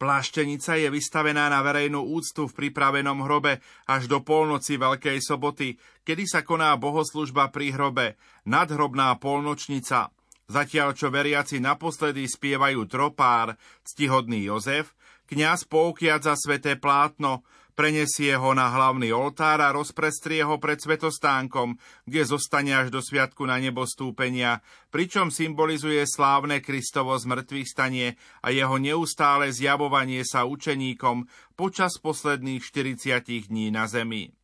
Pláštenica 0.01 0.81
je 0.81 0.89
vystavená 0.89 1.53
na 1.53 1.61
verejnú 1.61 2.01
úctu 2.01 2.49
v 2.49 2.57
pripravenom 2.57 3.28
hrobe 3.28 3.61
až 3.85 4.09
do 4.09 4.24
polnoci 4.24 4.81
Veľkej 4.81 5.20
soboty, 5.20 5.76
kedy 6.09 6.24
sa 6.24 6.41
koná 6.41 6.72
bohoslužba 6.81 7.53
pri 7.53 7.76
hrobe, 7.76 8.16
nadhrobná 8.49 9.12
polnočnica. 9.20 10.09
Zatiaľ, 10.51 10.98
čo 10.98 11.14
veriaci 11.14 11.62
naposledy 11.62 12.26
spievajú 12.26 12.82
tropár, 12.90 13.55
ctihodný 13.86 14.51
Jozef, 14.51 14.98
kňaz 15.30 15.62
poukiať 15.70 16.26
za 16.26 16.34
sveté 16.34 16.74
plátno, 16.74 17.46
prenesie 17.78 18.34
ho 18.34 18.51
na 18.51 18.66
hlavný 18.66 19.14
oltár 19.14 19.62
a 19.62 19.70
rozprestrie 19.70 20.42
ho 20.42 20.59
pred 20.59 20.82
svetostánkom, 20.82 21.78
kde 22.03 22.26
zostane 22.26 22.74
až 22.74 22.90
do 22.90 22.98
sviatku 22.98 23.46
na 23.46 23.62
nebo 23.62 23.86
stúpenia, 23.86 24.59
pričom 24.90 25.30
symbolizuje 25.30 26.03
slávne 26.03 26.59
Kristovo 26.59 27.14
zmrtvých 27.14 27.70
stanie 27.70 28.18
a 28.42 28.51
jeho 28.51 28.74
neustále 28.74 29.55
zjavovanie 29.55 30.26
sa 30.26 30.51
učeníkom 30.51 31.30
počas 31.55 32.03
posledných 32.03 32.59
40 32.59 33.46
dní 33.46 33.70
na 33.70 33.86
zemi. 33.86 34.39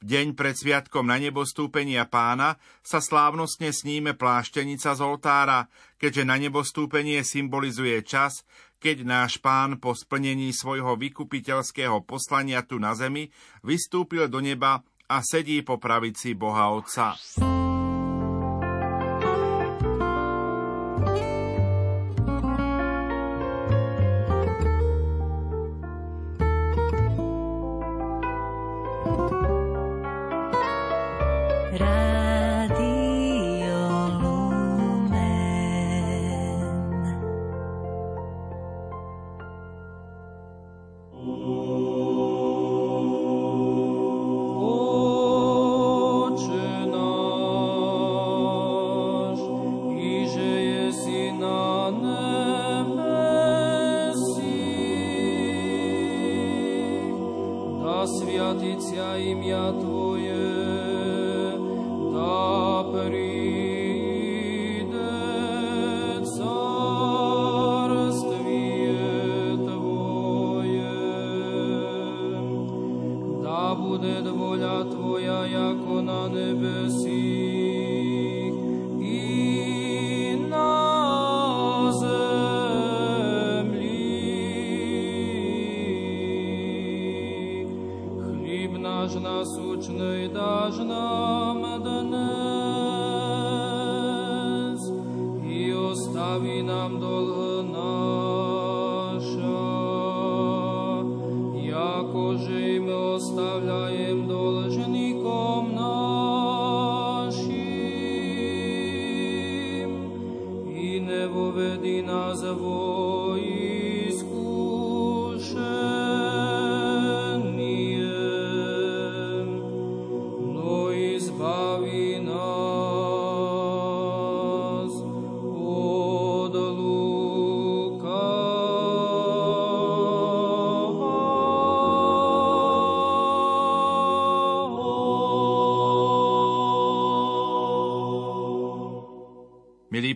V 0.00 0.08
deň 0.08 0.32
pred 0.32 0.56
sviatkom 0.56 1.04
na 1.04 1.20
nebo 1.20 1.44
pána 2.08 2.56
sa 2.80 3.04
slávnostne 3.04 3.68
sníme 3.68 4.16
pláštenica 4.16 4.96
z 4.96 5.00
oltára, 5.04 5.68
keďže 6.00 6.24
na 6.24 6.40
nebo 6.40 6.64
symbolizuje 7.20 8.00
čas, 8.00 8.48
keď 8.80 9.04
náš 9.04 9.36
pán 9.44 9.76
po 9.76 9.92
splnení 9.92 10.56
svojho 10.56 10.96
vykupiteľského 10.96 12.00
poslania 12.08 12.64
tu 12.64 12.80
na 12.80 12.96
zemi 12.96 13.28
vystúpil 13.60 14.24
do 14.32 14.40
neba 14.40 14.80
a 15.04 15.20
sedí 15.20 15.60
po 15.60 15.76
pravici 15.76 16.32
Boha 16.32 16.72
Otca. 16.72 17.20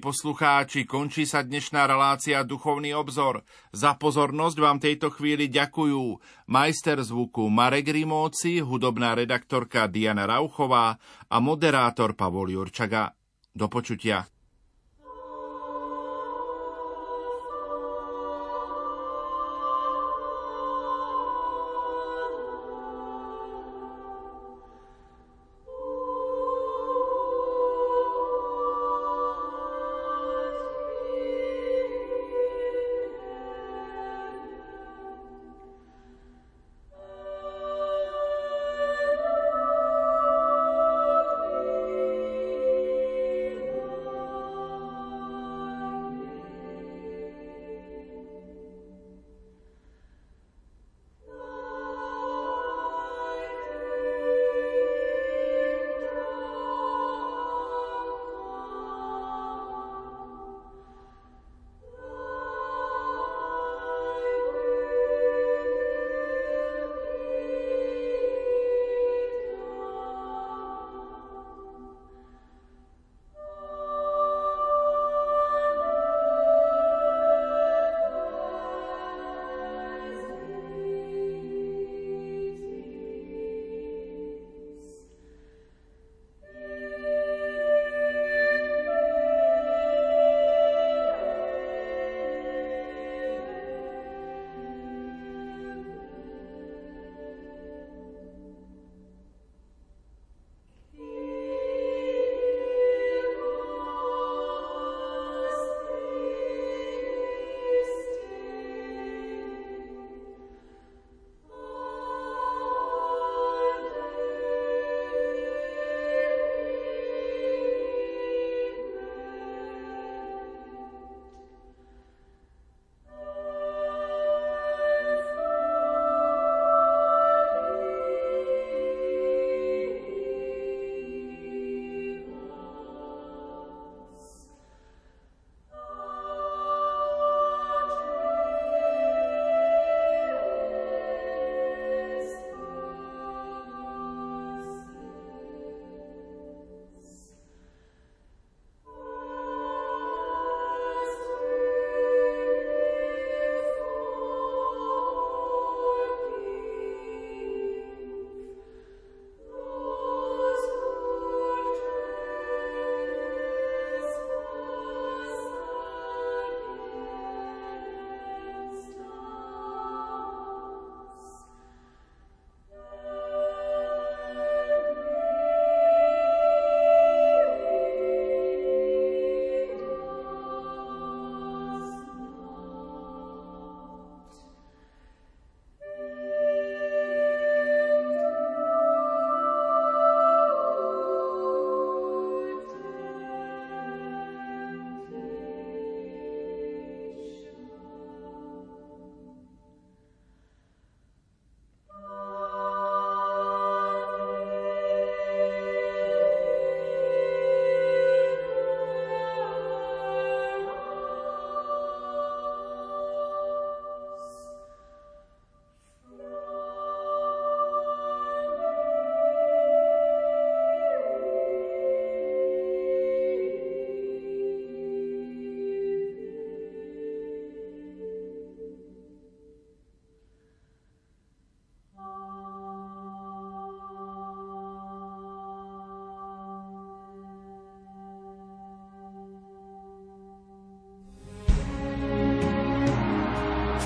Poslucháči, 0.05 0.85
končí 0.85 1.25
sa 1.25 1.41
dnešná 1.41 1.89
relácia 1.89 2.45
Duchovný 2.45 2.93
obzor. 2.93 3.41
Za 3.73 3.97
pozornosť 3.97 4.57
vám 4.61 4.77
tejto 4.77 5.09
chvíli 5.09 5.49
ďakujú 5.49 6.21
majster 6.53 7.01
zvuku 7.01 7.49
Marek 7.49 7.89
Rimóci, 7.89 8.61
hudobná 8.61 9.17
redaktorka 9.17 9.89
Diana 9.89 10.29
Rauchová 10.29 11.01
a 11.33 11.37
moderátor 11.41 12.13
Pavol 12.13 12.53
Jurčaga. 12.53 13.17
Do 13.57 13.73
počutia. 13.73 14.34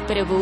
పెరుగు 0.09 0.37